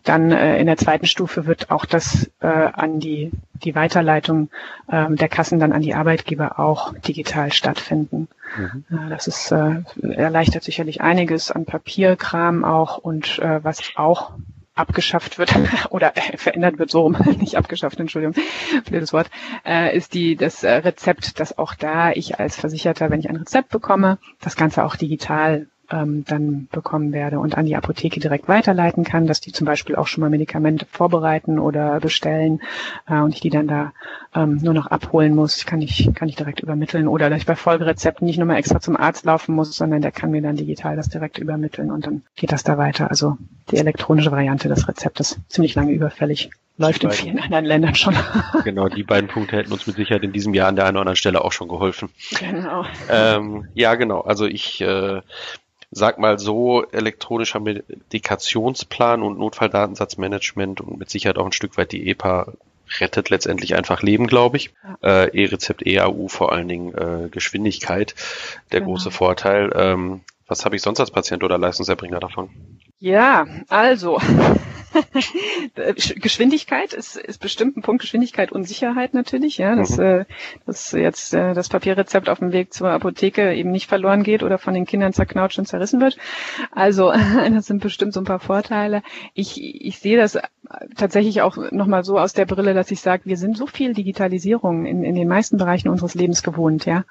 dann 0.02 0.32
äh, 0.32 0.58
in 0.58 0.66
der 0.66 0.78
zweiten 0.78 1.04
Stufe 1.04 1.44
wird 1.44 1.70
auch 1.70 1.84
das 1.84 2.30
äh, 2.40 2.46
an 2.46 3.00
die, 3.00 3.32
die 3.52 3.74
Weiterleitung 3.74 4.48
äh, 4.88 5.14
der 5.14 5.28
Kassen 5.28 5.60
dann 5.60 5.72
an 5.72 5.82
die 5.82 5.94
Arbeitgeber 5.94 6.58
auch 6.58 6.94
digital 6.94 7.52
stattfinden. 7.52 8.26
Mhm. 8.56 8.84
Äh, 8.90 9.10
das 9.10 9.26
ist 9.26 9.52
äh, 9.52 9.82
erleichtert 10.02 10.64
sicherlich 10.64 11.02
einiges 11.02 11.50
an 11.50 11.66
Papierkram 11.66 12.64
auch 12.64 12.96
und 12.96 13.38
äh, 13.40 13.62
was 13.62 13.92
auch 13.96 14.32
abgeschafft 14.80 15.38
wird 15.38 15.54
oder 15.90 16.16
äh, 16.16 16.36
verändert 16.36 16.78
wird, 16.78 16.90
so 16.90 17.02
rum, 17.02 17.16
nicht 17.38 17.56
abgeschafft, 17.56 18.00
Entschuldigung, 18.00 18.34
blödes 18.86 19.12
Wort, 19.12 19.30
äh, 19.64 19.96
ist 19.96 20.14
die 20.14 20.36
das 20.36 20.62
äh, 20.62 20.72
Rezept, 20.72 21.38
dass 21.38 21.56
auch 21.58 21.74
da 21.74 22.10
ich 22.10 22.40
als 22.40 22.56
Versicherter, 22.56 23.10
wenn 23.10 23.20
ich 23.20 23.28
ein 23.28 23.36
Rezept 23.36 23.68
bekomme, 23.68 24.18
das 24.40 24.56
Ganze 24.56 24.84
auch 24.84 24.96
digital 24.96 25.68
ähm, 25.90 26.24
dann 26.26 26.68
bekommen 26.70 27.12
werde 27.12 27.38
und 27.38 27.56
an 27.56 27.66
die 27.66 27.76
Apotheke 27.76 28.20
direkt 28.20 28.48
weiterleiten 28.48 29.04
kann, 29.04 29.26
dass 29.26 29.40
die 29.40 29.52
zum 29.52 29.66
Beispiel 29.66 29.96
auch 29.96 30.06
schon 30.06 30.20
mal 30.22 30.30
Medikamente 30.30 30.86
vorbereiten 30.90 31.58
oder 31.58 32.00
bestellen 32.00 32.60
äh, 33.08 33.18
und 33.18 33.34
ich 33.34 33.40
die 33.40 33.50
dann 33.50 33.66
da 33.66 33.92
ähm, 34.34 34.58
nur 34.62 34.74
noch 34.74 34.86
abholen 34.86 35.34
muss, 35.34 35.66
kann 35.66 35.82
ich, 35.82 36.10
kann 36.14 36.28
ich 36.28 36.36
direkt 36.36 36.60
übermitteln 36.60 37.08
oder 37.08 37.30
dass 37.30 37.40
ich 37.40 37.46
bei 37.46 37.56
Folgerezepten 37.56 38.26
nicht 38.26 38.38
nochmal 38.38 38.58
extra 38.58 38.80
zum 38.80 38.96
Arzt 38.96 39.24
laufen 39.24 39.54
muss, 39.54 39.76
sondern 39.76 40.02
der 40.02 40.12
kann 40.12 40.30
mir 40.30 40.42
dann 40.42 40.56
digital 40.56 40.96
das 40.96 41.08
direkt 41.08 41.38
übermitteln 41.38 41.90
und 41.90 42.06
dann 42.06 42.22
geht 42.36 42.52
das 42.52 42.62
da 42.62 42.78
weiter. 42.78 43.10
Also 43.10 43.36
die 43.70 43.76
elektronische 43.76 44.30
Variante 44.30 44.68
des 44.68 44.86
Rezeptes 44.86 45.38
ziemlich 45.48 45.74
lange 45.74 45.92
überfällig 45.92 46.50
läuft 46.80 47.04
in 47.04 47.10
vielen 47.10 47.38
anderen 47.38 47.64
Ländern 47.64 47.94
schon. 47.94 48.16
genau, 48.64 48.88
die 48.88 49.02
beiden 49.02 49.28
Punkte 49.28 49.56
hätten 49.56 49.72
uns 49.72 49.86
mit 49.86 49.96
Sicherheit 49.96 50.22
in 50.22 50.32
diesem 50.32 50.54
Jahr 50.54 50.68
an 50.68 50.76
der 50.76 50.86
einen 50.86 50.96
oder 50.96 51.02
anderen 51.02 51.16
Stelle 51.16 51.44
auch 51.44 51.52
schon 51.52 51.68
geholfen. 51.68 52.08
Genau. 52.38 52.84
Ähm, 53.08 53.68
ja, 53.74 53.94
genau. 53.96 54.22
Also 54.22 54.46
ich 54.46 54.80
äh, 54.80 55.20
sag 55.90 56.18
mal 56.18 56.38
so, 56.38 56.84
elektronischer 56.90 57.60
Medikationsplan 57.60 59.22
und 59.22 59.38
Notfalldatensatzmanagement 59.38 60.80
und 60.80 60.98
mit 60.98 61.10
Sicherheit 61.10 61.38
auch 61.38 61.46
ein 61.46 61.52
Stück 61.52 61.76
weit 61.76 61.92
die 61.92 62.08
EPA 62.08 62.52
rettet 62.98 63.30
letztendlich 63.30 63.74
einfach 63.74 64.02
Leben, 64.02 64.26
glaube 64.26 64.56
ich. 64.56 64.70
Ja. 65.02 65.24
Äh, 65.24 65.44
E-Rezept, 65.44 65.86
EAU 65.86 66.28
vor 66.28 66.52
allen 66.52 66.68
Dingen 66.68 66.94
äh, 66.94 67.28
Geschwindigkeit, 67.28 68.14
der 68.72 68.80
genau. 68.80 68.92
große 68.92 69.10
Vorteil. 69.10 69.70
Ähm, 69.74 70.20
was 70.46 70.64
habe 70.64 70.76
ich 70.76 70.82
sonst 70.82 70.98
als 70.98 71.12
Patient 71.12 71.44
oder 71.44 71.58
Leistungserbringer 71.58 72.18
davon? 72.18 72.50
Ja, 72.98 73.46
also 73.68 74.18
Geschwindigkeit 76.16 76.92
ist, 76.92 77.16
ist 77.16 77.38
bestimmt 77.38 77.76
ein 77.76 77.82
Punkt. 77.82 78.02
Geschwindigkeit 78.02 78.52
und 78.52 78.64
Sicherheit 78.64 79.14
natürlich, 79.14 79.58
ja, 79.58 79.74
dass, 79.76 79.96
mhm. 79.96 80.04
äh, 80.04 80.24
dass 80.66 80.92
jetzt 80.92 81.34
äh, 81.34 81.54
das 81.54 81.68
Papierrezept 81.68 82.28
auf 82.28 82.38
dem 82.38 82.52
Weg 82.52 82.72
zur 82.72 82.90
Apotheke 82.90 83.54
eben 83.54 83.70
nicht 83.70 83.88
verloren 83.88 84.22
geht 84.22 84.42
oder 84.42 84.58
von 84.58 84.74
den 84.74 84.86
Kindern 84.86 85.12
zerknautscht 85.12 85.58
und 85.58 85.66
zerrissen 85.66 86.00
wird. 86.00 86.16
Also 86.72 87.12
das 87.52 87.66
sind 87.66 87.82
bestimmt 87.82 88.14
so 88.14 88.20
ein 88.20 88.26
paar 88.26 88.40
Vorteile. 88.40 89.02
Ich, 89.34 89.62
ich 89.62 89.98
sehe 89.98 90.16
das 90.16 90.38
tatsächlich 90.96 91.42
auch 91.42 91.56
nochmal 91.72 92.04
so 92.04 92.18
aus 92.18 92.32
der 92.32 92.46
Brille, 92.46 92.74
dass 92.74 92.90
ich 92.90 93.00
sage, 93.00 93.22
wir 93.24 93.36
sind 93.36 93.56
so 93.56 93.66
viel 93.66 93.92
Digitalisierung 93.92 94.86
in, 94.86 95.04
in 95.04 95.14
den 95.14 95.28
meisten 95.28 95.56
Bereichen 95.56 95.88
unseres 95.88 96.14
Lebens 96.14 96.42
gewohnt, 96.42 96.86
ja. 96.86 97.04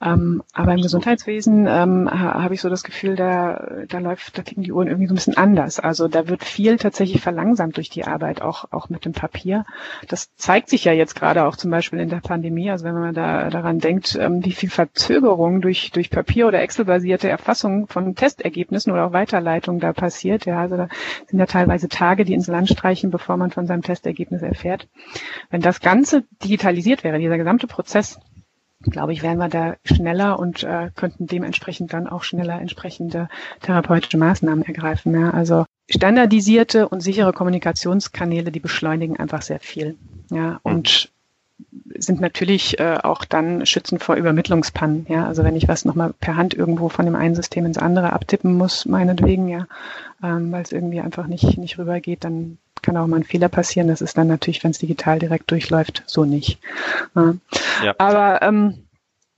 Ähm, 0.00 0.42
aber 0.52 0.72
im 0.72 0.82
Gesundheitswesen 0.82 1.66
ähm, 1.66 2.10
habe 2.10 2.54
ich 2.54 2.60
so 2.60 2.68
das 2.68 2.82
Gefühl, 2.82 3.16
da, 3.16 3.84
da 3.88 3.98
läuft, 3.98 4.36
da 4.38 4.42
ticken 4.42 4.62
die 4.62 4.72
Uhren 4.72 4.88
irgendwie 4.88 5.06
so 5.06 5.12
ein 5.12 5.16
bisschen 5.16 5.36
anders. 5.36 5.78
Also 5.78 6.08
da 6.08 6.28
wird 6.28 6.44
viel 6.44 6.76
tatsächlich 6.76 7.20
verlangsamt 7.20 7.76
durch 7.76 7.90
die 7.90 8.04
Arbeit, 8.04 8.42
auch, 8.42 8.72
auch 8.72 8.88
mit 8.88 9.04
dem 9.04 9.12
Papier. 9.12 9.64
Das 10.08 10.34
zeigt 10.36 10.68
sich 10.68 10.84
ja 10.84 10.92
jetzt 10.92 11.14
gerade 11.14 11.44
auch 11.44 11.56
zum 11.56 11.70
Beispiel 11.70 12.00
in 12.00 12.08
der 12.08 12.20
Pandemie. 12.20 12.70
Also 12.70 12.84
wenn 12.84 12.94
man 12.94 13.14
da 13.14 13.50
daran 13.50 13.78
denkt, 13.78 14.16
ähm, 14.20 14.44
wie 14.44 14.52
viel 14.52 14.70
Verzögerung 14.70 15.60
durch, 15.60 15.90
durch 15.90 16.10
Papier- 16.10 16.46
oder 16.46 16.62
Excel-basierte 16.62 17.28
Erfassung 17.28 17.86
von 17.88 18.14
Testergebnissen 18.14 18.92
oder 18.92 19.06
auch 19.06 19.12
Weiterleitung 19.12 19.80
da 19.80 19.92
passiert. 19.92 20.46
Ja, 20.46 20.60
also 20.60 20.76
da 20.76 20.88
sind 21.26 21.38
ja 21.38 21.46
teilweise 21.46 21.88
Tage, 21.88 22.24
die 22.24 22.34
ins 22.34 22.46
Land 22.46 22.68
streichen, 22.68 23.01
bevor 23.10 23.36
man 23.36 23.50
von 23.50 23.66
seinem 23.66 23.82
Testergebnis 23.82 24.42
erfährt. 24.42 24.88
Wenn 25.50 25.60
das 25.60 25.80
Ganze 25.80 26.24
digitalisiert 26.42 27.04
wäre, 27.04 27.18
dieser 27.18 27.38
gesamte 27.38 27.66
Prozess, 27.66 28.18
glaube 28.82 29.12
ich, 29.12 29.22
wären 29.22 29.38
wir 29.38 29.48
da 29.48 29.76
schneller 29.84 30.38
und 30.38 30.64
äh, 30.64 30.90
könnten 30.94 31.26
dementsprechend 31.26 31.92
dann 31.92 32.08
auch 32.08 32.22
schneller 32.22 32.60
entsprechende 32.60 33.28
therapeutische 33.60 34.18
Maßnahmen 34.18 34.64
ergreifen. 34.64 35.18
Ja. 35.18 35.30
Also 35.30 35.64
standardisierte 35.88 36.88
und 36.88 37.00
sichere 37.00 37.32
Kommunikationskanäle, 37.32 38.50
die 38.50 38.60
beschleunigen 38.60 39.18
einfach 39.18 39.42
sehr 39.42 39.60
viel. 39.60 39.96
Ja, 40.30 40.60
und 40.62 41.12
sind 41.96 42.20
natürlich 42.20 42.80
äh, 42.80 42.98
auch 43.02 43.24
dann 43.24 43.66
schützend 43.66 44.02
vor 44.02 44.16
Übermittlungspannen. 44.16 45.06
Ja, 45.08 45.26
also 45.26 45.44
wenn 45.44 45.56
ich 45.56 45.68
was 45.68 45.84
nochmal 45.84 46.12
per 46.18 46.36
Hand 46.36 46.54
irgendwo 46.54 46.88
von 46.88 47.04
dem 47.04 47.14
einen 47.14 47.34
System 47.34 47.66
ins 47.66 47.78
andere 47.78 48.12
abtippen 48.12 48.54
muss, 48.54 48.86
meinetwegen, 48.86 49.48
ja, 49.48 49.66
ähm, 50.22 50.50
weil 50.52 50.62
es 50.62 50.72
irgendwie 50.72 51.00
einfach 51.00 51.26
nicht, 51.26 51.58
nicht 51.58 51.78
rübergeht, 51.78 52.24
dann 52.24 52.58
kann 52.82 52.96
auch 52.96 53.06
mal 53.06 53.18
ein 53.18 53.24
Fehler 53.24 53.48
passieren. 53.48 53.88
Das 53.88 54.00
ist 54.00 54.18
dann 54.18 54.28
natürlich, 54.28 54.62
wenn 54.64 54.72
es 54.72 54.78
digital 54.78 55.18
direkt 55.18 55.50
durchläuft, 55.50 56.02
so 56.06 56.24
nicht. 56.24 56.58
Ja. 57.14 57.34
ja. 57.84 57.94
Aber 57.98 58.42
ähm, 58.42 58.84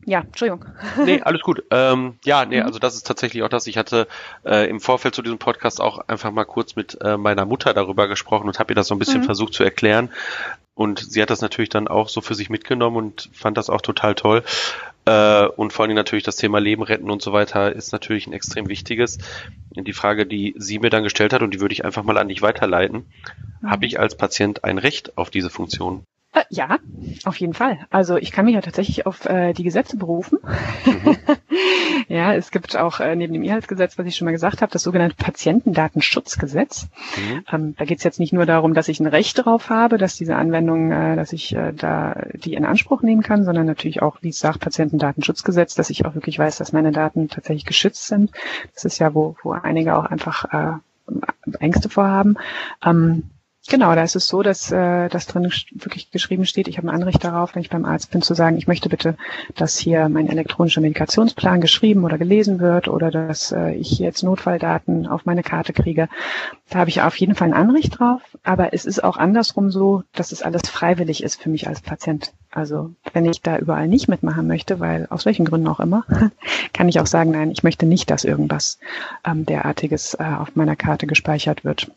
ja, 0.07 0.21
Entschuldigung. 0.21 0.67
Nee, 1.05 1.21
alles 1.25 1.43
gut. 1.43 1.63
Ähm, 1.71 2.19
ja, 2.25 2.45
nee, 2.45 2.61
mhm. 2.61 2.67
also 2.67 2.79
das 2.79 2.95
ist 2.95 3.07
tatsächlich 3.07 3.43
auch 3.43 3.49
das. 3.49 3.67
Ich 3.67 3.79
hatte 3.79 4.07
äh, 4.45 4.69
im 4.69 4.81
Vorfeld 4.81 5.15
zu 5.15 5.23
diesem 5.23 5.39
Podcast 5.39 5.81
auch 5.81 6.09
einfach 6.09 6.31
mal 6.31 6.45
kurz 6.45 6.77
mit 6.77 6.99
äh, 7.01 7.17
meiner 7.17 7.45
Mutter 7.45 7.75
darüber 7.75 8.09
gesprochen 8.09 8.47
und 8.47 8.59
habe 8.59 8.73
ihr 8.73 8.77
das 8.77 8.89
so 8.89 8.95
ein 8.95 8.99
bisschen 8.99 9.23
mhm. 9.23 9.25
versucht 9.25 9.55
zu 9.55 9.65
erklären. 9.65 10.11
Und 10.75 10.99
sie 10.99 11.23
hat 11.23 11.31
das 11.31 11.41
natürlich 11.41 11.69
dann 11.69 11.89
auch 11.89 12.09
so 12.09 12.21
für 12.21 12.35
sich 12.35 12.51
mitgenommen 12.51 12.97
und 12.97 13.31
fand 13.33 13.57
das 13.57 13.71
auch 13.71 13.81
total 13.81 14.15
toll. 14.15 14.43
Äh, 15.07 15.47
und 15.47 15.73
vor 15.73 15.85
allem 15.85 15.95
natürlich 15.95 16.25
das 16.25 16.37
Thema 16.37 16.59
Leben 16.59 16.83
retten 16.83 17.11
und 17.11 17.23
so 17.23 17.33
weiter 17.33 17.75
ist 17.75 17.93
natürlich 17.93 18.27
ein 18.27 18.33
extrem 18.33 18.69
wichtiges. 18.69 19.19
Die 19.71 19.93
Frage, 19.93 20.27
die 20.27 20.55
sie 20.57 20.79
mir 20.79 20.91
dann 20.91 21.03
gestellt 21.03 21.33
hat, 21.33 21.43
und 21.43 21.53
die 21.53 21.61
würde 21.61 21.75
ich 21.75 21.85
einfach 21.85 22.05
mal 22.05 22.19
an 22.19 22.29
dich 22.29 22.43
weiterleiten. 22.43 23.07
Mhm. 23.61 23.71
Habe 23.71 23.87
ich 23.87 24.01
als 24.01 24.17
Patient 24.17 24.65
ein 24.65 24.79
Recht 24.79 25.19
auf 25.19 25.31
diese 25.31 25.51
Funktion? 25.51 26.05
Äh, 26.35 26.45
ja, 26.51 26.79
auf 27.25 27.37
jeden 27.37 27.55
Fall. 27.55 27.79
Also 27.91 28.17
ich 28.17 28.33
kann 28.33 28.45
mich 28.45 28.55
ja 28.55 28.61
tatsächlich 28.61 29.07
auf 29.07 29.25
äh, 29.25 29.53
die 29.53 29.63
Gesetze 29.63 29.97
berufen. 29.97 30.39
Mhm. 30.85 31.17
ja, 32.09 32.35
es 32.35 32.51
gibt 32.51 32.77
auch 32.77 33.01
äh, 33.01 33.15
neben 33.15 33.33
dem 33.33 33.43
Inhaltsgesetz, 33.43 33.97
was 33.99 34.07
ich 34.07 34.17
schon 34.17 34.27
mal 34.27 34.33
gesagt 34.33 34.61
habe, 34.61 34.73
das 34.73 34.83
sogenannte 34.83 35.17
Patientendatenschutzgesetz. 35.17 36.89
Mhm. 37.17 37.45
Ähm, 37.53 37.75
da 37.77 37.85
geht 37.85 37.99
es 37.99 38.05
jetzt 38.05 38.19
nicht 38.19 38.33
nur 38.33 38.47
darum, 38.47 38.75
dass 38.75 38.89
ich 38.89 39.01
ein 39.01 39.07
Recht 39.07 39.39
darauf 39.39 39.71
habe, 39.71 39.97
dass 39.97 40.17
diese 40.17 40.37
Anwendung, 40.37 40.91
äh, 40.91 41.17
dass 41.17 41.33
ich 41.33 41.55
äh, 41.55 41.73
da 41.73 42.27
die 42.35 42.55
in 42.55 42.65
Anspruch 42.65 43.03
nehmen 43.03 43.23
kann, 43.23 43.45
sondern 43.45 43.67
natürlich 43.67 44.03
auch, 44.03 44.19
wie 44.21 44.31
es 44.31 44.39
sagt, 44.39 44.61
Patientendatenschutzgesetz, 44.61 45.75
dass 45.75 45.91
ich 45.91 46.05
auch 46.05 46.15
wirklich 46.15 46.39
weiß, 46.39 46.59
dass 46.59 46.73
meine 46.73 46.93
Daten 46.93 47.29
tatsächlich 47.29 47.65
geschützt 47.65 48.09
sind. 48.09 48.33
Das 48.75 48.85
ist 48.85 48.99
ja, 48.99 49.15
wo, 49.15 49.37
wo 49.43 49.53
einige 49.53 49.97
auch 49.97 50.07
einfach 50.07 50.53
äh, 50.53 50.73
Ängste 51.61 51.89
vorhaben. 51.89 52.37
Ähm, 52.85 53.31
Genau, 53.67 53.95
da 53.95 54.03
ist 54.03 54.15
es 54.15 54.29
so, 54.29 54.43
dass 54.43 54.71
äh, 54.71 55.09
das 55.09 55.27
drin 55.27 55.51
wirklich 55.73 56.11
geschrieben 56.11 56.45
steht, 56.45 56.69
ich 56.69 56.77
habe 56.77 56.89
ein 56.89 56.95
Anrecht 56.95 57.25
darauf, 57.25 57.55
wenn 57.55 57.63
ich 57.63 57.71
beim 57.71 57.87
Arzt 57.87 58.11
bin, 58.11 58.21
zu 58.21 58.35
sagen, 58.35 58.59
ich 58.59 58.67
möchte 58.67 58.91
bitte, 58.91 59.17
dass 59.55 59.79
hier 59.79 60.11
mein 60.11 60.29
elektronischer 60.29 60.83
Medikationsplan 60.83 61.63
geschrieben 61.63 62.05
oder 62.05 62.19
gelesen 62.19 62.61
wird 62.61 62.89
oder 62.89 63.11
dass 63.11 63.53
äh, 63.53 63.73
ich 63.73 63.99
jetzt 63.99 64.23
Notfalldaten 64.23 65.07
auf 65.07 65.25
meine 65.25 65.43
Karte 65.43 65.73
kriege. 65.73 66.11
Da 66.69 66.81
habe 66.81 66.91
ich 66.91 67.01
auf 67.01 67.17
jeden 67.17 67.35
Fall 67.35 67.49
ein 67.49 67.55
Anrecht 67.55 67.99
drauf, 67.99 68.21
aber 68.43 68.75
es 68.75 68.85
ist 68.85 69.03
auch 69.03 69.17
andersrum 69.17 69.71
so, 69.71 70.03
dass 70.13 70.31
es 70.31 70.43
alles 70.43 70.69
freiwillig 70.69 71.23
ist 71.23 71.41
für 71.41 71.49
mich 71.49 71.67
als 71.67 71.81
Patient. 71.81 72.35
Also 72.51 72.91
wenn 73.15 73.25
ich 73.25 73.41
da 73.41 73.57
überall 73.57 73.89
nicht 73.89 74.09
mitmachen 74.09 74.47
möchte, 74.47 74.79
weil 74.79 75.07
aus 75.09 75.25
welchen 75.25 75.47
Gründen 75.47 75.69
auch 75.69 75.81
immer, 75.81 76.05
kann 76.75 76.91
ich 76.91 77.01
auch 77.01 77.07
sagen, 77.07 77.31
nein, 77.31 77.51
ich 77.51 77.63
möchte 77.63 77.87
nicht, 77.87 78.11
dass 78.11 78.25
irgendwas 78.25 78.79
ähm, 79.25 79.47
derartiges 79.47 80.13
äh, 80.15 80.23
auf 80.23 80.55
meiner 80.55 80.77
Karte 80.77 81.07
gespeichert 81.07 81.65
wird. 81.65 81.91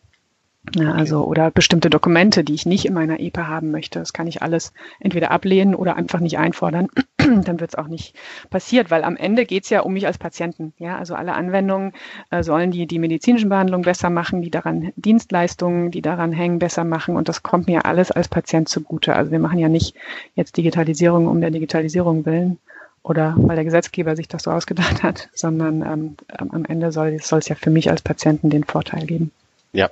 Ja, 0.75 0.91
also 0.91 1.23
oder 1.23 1.49
bestimmte 1.49 1.89
Dokumente, 1.89 2.43
die 2.43 2.53
ich 2.53 2.65
nicht 2.65 2.85
in 2.85 2.93
meiner 2.93 3.19
EPA 3.19 3.47
haben 3.47 3.71
möchte. 3.71 3.99
Das 3.99 4.11
kann 4.11 4.27
ich 4.27 4.41
alles 4.41 4.73
entweder 4.99 5.31
ablehnen 5.31 5.75
oder 5.75 5.95
einfach 5.95 6.19
nicht 6.19 6.37
einfordern. 6.37 6.89
Dann 7.17 7.59
wird 7.59 7.71
es 7.71 7.75
auch 7.75 7.87
nicht 7.87 8.15
passiert, 8.49 8.91
weil 8.91 9.03
am 9.03 9.15
Ende 9.15 9.45
geht 9.45 9.63
es 9.63 9.69
ja 9.69 9.81
um 9.81 9.93
mich 9.93 10.07
als 10.07 10.17
Patienten. 10.17 10.73
Ja, 10.77 10.97
also 10.97 11.15
alle 11.15 11.33
Anwendungen 11.33 11.93
äh, 12.31 12.43
sollen 12.43 12.71
die 12.71 12.85
die 12.85 12.99
medizinischen 12.99 13.49
Behandlungen 13.49 13.85
besser 13.85 14.09
machen, 14.09 14.41
die 14.41 14.51
daran 14.51 14.91
Dienstleistungen, 14.97 15.91
die 15.91 16.01
daran 16.01 16.33
hängen, 16.33 16.59
besser 16.59 16.83
machen. 16.83 17.15
Und 17.15 17.29
das 17.29 17.43
kommt 17.43 17.67
mir 17.67 17.85
alles 17.85 18.11
als 18.11 18.27
Patient 18.27 18.67
zugute. 18.67 19.15
Also 19.15 19.31
wir 19.31 19.39
machen 19.39 19.59
ja 19.59 19.69
nicht 19.69 19.95
jetzt 20.35 20.57
Digitalisierung 20.57 21.27
um 21.27 21.39
der 21.39 21.51
Digitalisierung 21.51 22.25
willen 22.25 22.59
oder 23.03 23.35
weil 23.37 23.55
der 23.55 23.65
Gesetzgeber 23.65 24.17
sich 24.17 24.27
das 24.27 24.43
so 24.43 24.51
ausgedacht 24.51 25.01
hat, 25.01 25.29
sondern 25.33 25.81
ähm, 25.81 26.15
am 26.49 26.65
Ende 26.65 26.91
soll 26.91 27.19
es 27.19 27.47
ja 27.47 27.55
für 27.55 27.69
mich 27.69 27.89
als 27.89 28.01
Patienten 28.01 28.49
den 28.49 28.65
Vorteil 28.65 29.05
geben. 29.05 29.31
Ja, 29.71 29.89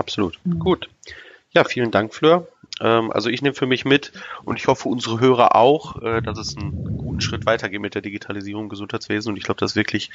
Absolut. 0.00 0.38
Mhm. 0.44 0.58
Gut. 0.58 0.88
Ja, 1.52 1.64
vielen 1.64 1.90
Dank, 1.90 2.14
Fleur. 2.14 2.48
Ähm, 2.80 3.12
also 3.12 3.28
ich 3.28 3.42
nehme 3.42 3.54
für 3.54 3.66
mich 3.66 3.84
mit 3.84 4.12
und 4.44 4.56
ich 4.56 4.66
hoffe 4.66 4.88
unsere 4.88 5.20
Hörer 5.20 5.54
auch, 5.54 6.00
äh, 6.00 6.22
dass 6.22 6.38
es 6.38 6.56
einen 6.56 6.96
guten 6.96 7.20
Schritt 7.20 7.44
weitergeht 7.44 7.82
mit 7.82 7.94
der 7.94 8.00
Digitalisierung 8.02 8.64
im 8.64 8.68
Gesundheitswesen. 8.70 9.30
Und 9.30 9.36
ich 9.36 9.44
glaube, 9.44 9.60
das 9.60 9.72
ist 9.72 9.76
wirklich 9.76 10.10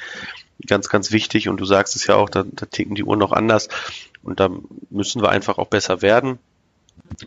ganz, 0.66 0.88
ganz 0.88 1.12
wichtig. 1.12 1.48
Und 1.48 1.58
du 1.60 1.64
sagst 1.64 1.94
es 1.94 2.06
ja 2.06 2.16
auch, 2.16 2.28
da, 2.28 2.42
da 2.44 2.66
ticken 2.66 2.96
die 2.96 3.04
Uhren 3.04 3.20
noch 3.20 3.30
anders. 3.32 3.68
Und 4.24 4.40
da 4.40 4.50
müssen 4.90 5.22
wir 5.22 5.28
einfach 5.28 5.58
auch 5.58 5.68
besser 5.68 6.02
werden. 6.02 6.40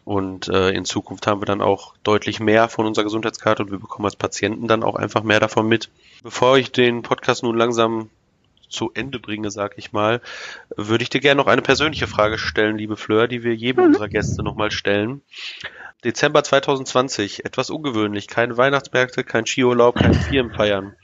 Und 0.04 0.50
äh, 0.50 0.72
in 0.72 0.84
Zukunft 0.84 1.28
haben 1.28 1.42
wir 1.42 1.46
dann 1.46 1.62
auch 1.62 1.94
deutlich 2.04 2.42
mehr 2.42 2.68
von 2.68 2.86
unserer 2.86 3.06
Gesundheitskarte 3.06 3.64
und 3.64 3.72
wir 3.72 3.80
bekommen 3.80 4.06
als 4.06 4.18
Patienten 4.18 4.68
dann 4.68 4.84
auch 4.84 4.96
einfach 4.96 5.24
mehr 5.24 5.40
davon 5.40 5.70
mit. 5.70 5.90
Bevor 6.24 6.58
ich 6.58 6.74
den 6.74 7.04
Podcast 7.04 7.44
nun 7.44 7.58
langsam 7.58 8.10
zu 8.70 8.92
Ende 8.94 9.20
bringe, 9.20 9.52
sag 9.52 9.78
ich 9.78 9.92
mal, 9.92 10.22
würde 10.76 11.04
ich 11.04 11.10
dir 11.10 11.20
gerne 11.20 11.42
noch 11.42 11.48
eine 11.48 11.62
persönliche 11.62 12.08
Frage 12.08 12.38
stellen, 12.38 12.78
liebe 12.78 12.98
Fleur, 12.98 13.28
die 13.28 13.44
wir 13.44 13.56
jedem 13.56 13.84
mhm. 13.84 13.88
unserer 13.90 14.10
Gäste 14.10 14.44
nochmal 14.44 14.72
stellen. 14.72 15.22
Dezember 16.04 16.44
2020, 16.44 17.46
etwas 17.46 17.70
ungewöhnlich, 17.70 18.28
keine 18.28 18.56
Weihnachtsmärkte, 18.56 19.26
kein 19.26 19.46
Skiurlaub, 19.46 19.96
kein 19.96 20.14
Firmenfeiern. 20.14 20.96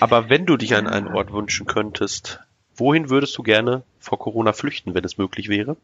Aber 0.00 0.28
wenn 0.28 0.44
du 0.44 0.58
dich 0.58 0.74
an 0.74 0.86
einen 0.86 1.08
Ort 1.08 1.32
wünschen 1.32 1.66
könntest, 1.66 2.40
wohin 2.74 3.08
würdest 3.08 3.36
du 3.38 3.42
gerne 3.42 3.84
vor 3.98 4.18
Corona 4.18 4.52
flüchten, 4.52 4.94
wenn 4.94 5.04
es 5.04 5.16
möglich 5.16 5.48
wäre? 5.48 5.76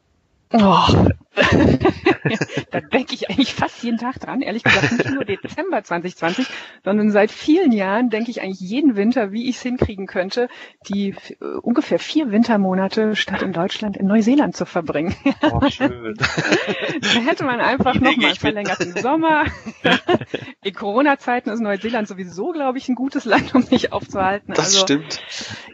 Oh. 0.52 1.06
da 2.70 2.80
denke 2.80 3.14
ich 3.14 3.30
eigentlich 3.30 3.54
fast 3.54 3.82
jeden 3.82 3.98
Tag 3.98 4.18
dran. 4.18 4.40
Ehrlich 4.40 4.64
gesagt, 4.64 4.92
nicht 4.92 5.10
nur 5.10 5.24
Dezember 5.24 5.82
2020, 5.82 6.46
sondern 6.84 7.10
seit 7.10 7.30
vielen 7.30 7.72
Jahren 7.72 8.10
denke 8.10 8.30
ich 8.30 8.40
eigentlich 8.40 8.60
jeden 8.60 8.96
Winter, 8.96 9.30
wie 9.32 9.48
ich 9.48 9.56
es 9.56 9.62
hinkriegen 9.62 10.06
könnte, 10.06 10.48
die 10.88 11.14
äh, 11.40 11.44
ungefähr 11.62 11.98
vier 11.98 12.30
Wintermonate 12.30 13.14
statt 13.14 13.42
in 13.42 13.52
Deutschland 13.52 13.96
in 13.96 14.06
Neuseeland 14.06 14.56
zu 14.56 14.64
verbringen. 14.64 15.14
Oh, 15.52 15.68
schön. 15.68 16.16
da 17.00 17.08
hätte 17.08 17.44
man 17.44 17.60
einfach 17.60 17.94
nochmal 17.94 18.34
verlängerten 18.34 18.96
Sommer. 18.96 19.44
in 20.62 20.74
Corona-Zeiten 20.74 21.50
ist 21.50 21.60
Neuseeland 21.60 22.08
sowieso, 22.08 22.52
glaube 22.52 22.78
ich, 22.78 22.88
ein 22.88 22.94
gutes 22.94 23.24
Land, 23.24 23.54
um 23.54 23.62
sich 23.62 23.92
aufzuhalten. 23.92 24.54
Das 24.54 24.66
also, 24.66 24.80
stimmt. 24.80 25.20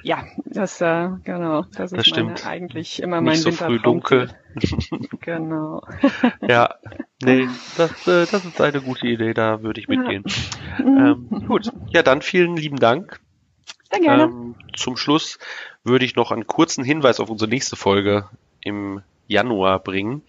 Ja, 0.02 0.24
das, 0.44 0.80
äh, 0.80 1.08
genau, 1.24 1.62
das, 1.62 1.90
das 1.90 1.92
ist 1.92 2.08
stimmt. 2.08 2.44
Meine, 2.44 2.46
eigentlich 2.46 3.02
immer 3.02 3.20
mein 3.20 3.34
Nicht 3.34 3.42
so 3.42 3.52
früh 3.52 3.78
dunkel. 3.78 4.30
genau. 5.21 5.83
ja, 6.40 6.75
nee, 7.23 7.49
das, 7.77 8.07
äh, 8.07 8.27
das 8.27 8.45
ist 8.45 8.61
eine 8.61 8.81
gute 8.81 9.07
Idee, 9.07 9.35
da 9.35 9.62
würde 9.62 9.81
ich 9.81 9.88
mitgehen. 9.88 10.25
Ja. 10.79 11.12
Ähm, 11.12 11.29
gut, 11.47 11.73
ja, 11.88 12.03
dann 12.03 12.23
vielen 12.23 12.57
lieben 12.57 12.79
Dank. 12.79 13.21
Sehr 13.90 14.01
gerne. 14.01 14.25
Ähm, 14.25 14.55
zum 14.75 14.97
Schluss 14.97 15.38
würde 15.85 16.05
ich 16.05 16.17
noch 16.17 16.33
einen 16.33 16.47
kurzen 16.47 16.85
Hinweis 16.85 17.21
auf 17.21 17.31
unsere 17.31 17.51
nächste 17.51 17.77
Folge 17.77 18.29
im 18.61 19.03
Januar 19.27 19.79
bringen, 19.79 20.23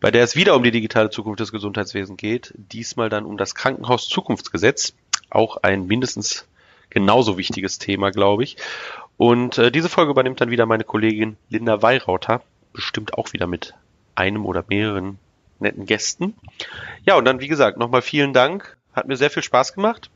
bei 0.00 0.10
der 0.10 0.24
es 0.24 0.36
wieder 0.36 0.56
um 0.56 0.62
die 0.62 0.70
digitale 0.70 1.10
Zukunft 1.10 1.40
des 1.40 1.52
Gesundheitswesens 1.52 2.16
geht. 2.16 2.52
Diesmal 2.56 3.08
dann 3.08 3.24
um 3.24 3.36
das 3.36 3.54
Krankenhaus-Zukunftsgesetz. 3.54 4.94
Auch 5.30 5.58
ein 5.58 5.86
mindestens 5.86 6.48
genauso 6.88 7.38
wichtiges 7.38 7.78
Thema, 7.78 8.10
glaube 8.10 8.42
ich. 8.42 8.56
Und 9.16 9.58
äh, 9.58 9.70
diese 9.70 9.88
Folge 9.88 10.10
übernimmt 10.10 10.40
dann 10.40 10.50
wieder 10.50 10.66
meine 10.66 10.84
Kollegin 10.84 11.36
Linda 11.48 11.82
Weirauter, 11.82 12.42
bestimmt 12.72 13.14
auch 13.14 13.32
wieder 13.32 13.46
mit 13.46 13.74
einem 14.14 14.46
oder 14.46 14.64
mehreren 14.68 15.18
netten 15.58 15.86
Gästen. 15.86 16.34
Ja, 17.04 17.16
und 17.16 17.24
dann, 17.24 17.40
wie 17.40 17.48
gesagt, 17.48 17.78
nochmal 17.78 18.02
vielen 18.02 18.32
Dank. 18.32 18.76
Hat 18.92 19.06
mir 19.06 19.16
sehr 19.16 19.30
viel 19.30 19.42
Spaß 19.42 19.74
gemacht. 19.74 20.10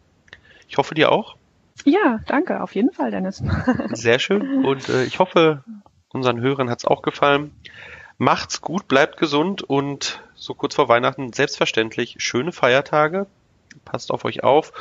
Ich 0.69 0.79
hoffe 0.79 0.95
dir 0.95 1.13
auch. 1.13 1.37
Ja, 1.85 2.21
danke, 2.27 2.63
auf 2.63 2.75
jeden 2.75 2.93
Fall, 2.93 3.11
Dennis. 3.11 3.43
Sehr 3.93 4.19
schön. 4.19 4.65
Und 4.65 4.89
äh, 4.89 5.05
ich 5.05 5.19
hoffe, 5.19 5.65
unseren 6.09 6.41
Hörern 6.41 6.71
hat's 6.71 6.85
auch 6.85 7.03
gefallen. 7.03 7.53
Macht's 8.17 8.61
gut, 8.61 8.87
bleibt 8.87 9.17
gesund 9.17 9.63
und 9.63 10.23
so 10.37 10.55
kurz 10.55 10.77
vor 10.77 10.89
Weihnachten 10.89 11.33
selbstverständlich 11.33 12.17
schöne 12.19 12.53
Feiertage. 12.53 13.27
Passt 13.85 14.13
auf 14.13 14.25
euch 14.25 14.45
auf 14.45 14.73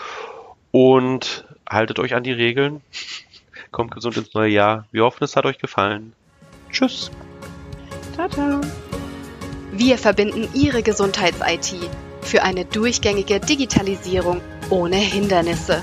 und 0.71 1.45
haltet 1.67 1.99
euch 1.99 2.13
an 2.13 2.23
die 2.23 2.31
Regeln. 2.31 2.81
Kommt 3.71 3.91
gesund 3.91 4.17
ins 4.17 4.33
neue 4.35 4.51
Jahr. 4.51 4.85
Wir 4.91 5.03
hoffen, 5.03 5.23
es 5.23 5.35
hat 5.35 5.45
euch 5.45 5.57
gefallen. 5.57 6.13
Tschüss. 6.69 7.09
Ciao. 8.13 8.61
Wir 9.71 9.97
verbinden 9.97 10.47
Ihre 10.53 10.83
Gesundheits-IT 10.83 11.75
für 12.21 12.43
eine 12.43 12.65
durchgängige 12.65 13.39
Digitalisierung 13.39 14.41
ohne 14.69 14.97
Hindernisse. 14.97 15.81